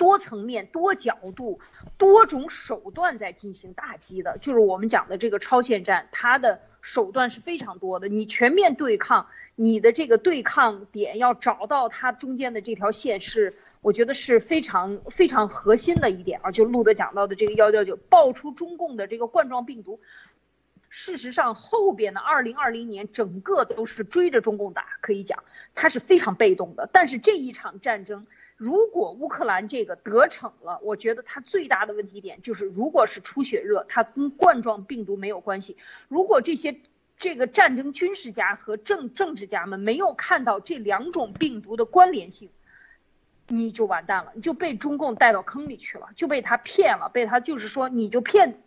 [0.00, 1.60] 多层面、多角度、
[1.98, 4.38] 多种手段在进行打击的。
[4.40, 8.08] 就是我们讲的这个超限战，它的手段是非常多的。
[8.08, 13.54] 你全面对抗，你的这个对抗点要找到它中间的这条线是。
[13.82, 20.00] 我觉得是非常非常核心的一点啊，就路德讲到的这个幺幺九爆出中共的这个冠状病毒，
[20.90, 25.44] 事实上后边的二零二零年整个都是追着中共打，可以讲
[25.74, 26.90] 它是非常被动的。
[26.92, 28.26] 但是这一场战争
[28.60, 35.78] 如果乌克兰这个得逞了，我觉得它最大的问题点就是，如果是出血热，它跟冠状病毒没有关系。
[36.08, 36.78] 如果这些
[37.16, 42.50] 这个战争军事家和政政治家们没有看到这两种病毒的关联性，
[43.48, 48.60] 你就完蛋了，你就被中共带到坑里去了，就被他骗了，被他就是说你就骗。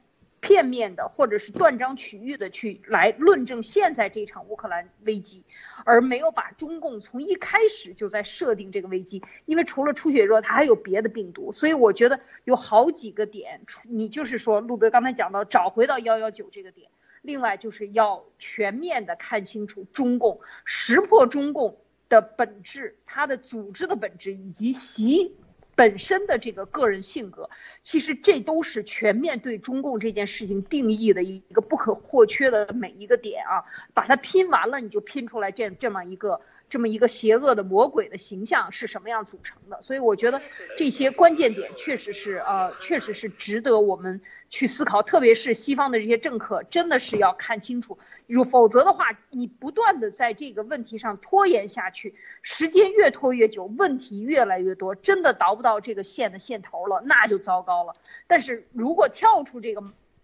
[0.44, 5.42] 片面的或者是断章取义的去来论证现在这场乌克兰危机，
[5.86, 16.90] 而没有把中共从一开始就在设定这个危机，因为除了出血热，它还有别的病毒，所以我觉得有好几个点，你就是说路德刚才讲到找回到幺幺九这个点，
[17.22, 21.78] 另外就是要全面的看清楚中共识破中共
[22.10, 25.34] 的本质，它的组织的本质以及习。
[25.76, 27.50] 本身的这个个人性格，
[27.84, 36.42] 其实这都是全面对中共这件事情定义的一个不可或缺的每一个点啊，把它拼完了，你就拼出来这这么一个。
[36.74, 39.80] 这么一个邪恶的魔鬼的形象是什么样组成的？
[39.84, 40.42] 所以我觉得
[40.76, 44.20] 这些关键点确实是呃，确实是值得我们
[44.50, 45.04] 去思考。
[45.04, 57.94] 特别是西方的这些政客，真的是要看清楚，如否则的话，你不断的在这个问题上拖延下去，时间越拖越久，问题越来越多，真的倒不到这个线的线头了，那就糟糕了。
[58.26, 59.84] 但是如果跳出这个。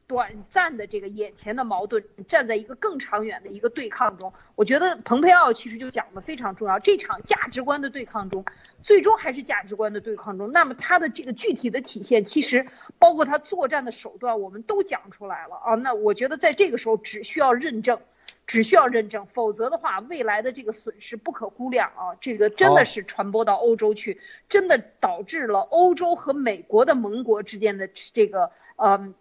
[0.10, 6.80] 短暂的这个眼前的矛盾，站在一个更长远的一个对抗中，我觉得蓬佩奥其实就讲的非常重要。
[6.80, 8.44] 这场价值观的对抗中，
[8.82, 10.52] 最终还是价值观的对抗中。
[10.52, 12.66] 那么他的这个具体的体现，其实
[12.98, 15.76] 包括他作战的手段，我们都讲出来了啊。
[15.76, 18.00] 那我觉得在这个时候只需要认证，
[18.48, 22.18] 只需要认证，否则的话，未来的这个损失不可估量啊。
[22.20, 29.14] 这个真的是传播到欧洲去，真的导致了欧洲和美国的盟国之间的这个呃。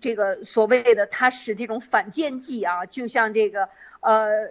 [0.00, 3.68] 这个所谓的，它使这种反间计啊，就像这个，
[4.00, 4.50] 呃，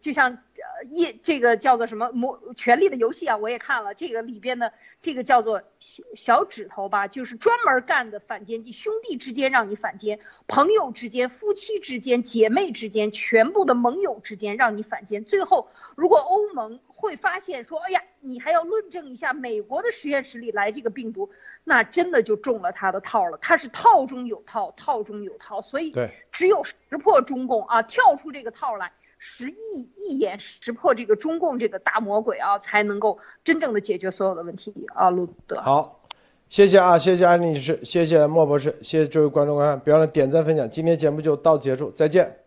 [0.00, 21.30] 就像呃，一这个叫做什么魔权力的游戏啊，我也看了这个里边的这个叫做小小指头吧，就是专门干的反间计，兄弟之间让你反间，朋友之间、夫妻之间、姐妹之间，全部的盟友之间让你反间，最后如果欧盟会发现说，哎呀，你还要论证一下美国的实验室里来这个病毒。
[21.64, 25.92] 那真的就中了他的套了，他是套中有套，套中有套，所以
[26.32, 35.60] 只有识破中共啊，跳出这个套来，实一一眼识破这个中共这个大魔鬼啊，才能够真正的解决所有的问题啊，路德。
[35.60, 36.00] 好，
[36.48, 42.34] 谢谢啊，谢谢安女士，谢谢莫博士，谢谢这位观众观看，别忘了点赞分享，今天节目就到此结束，再见。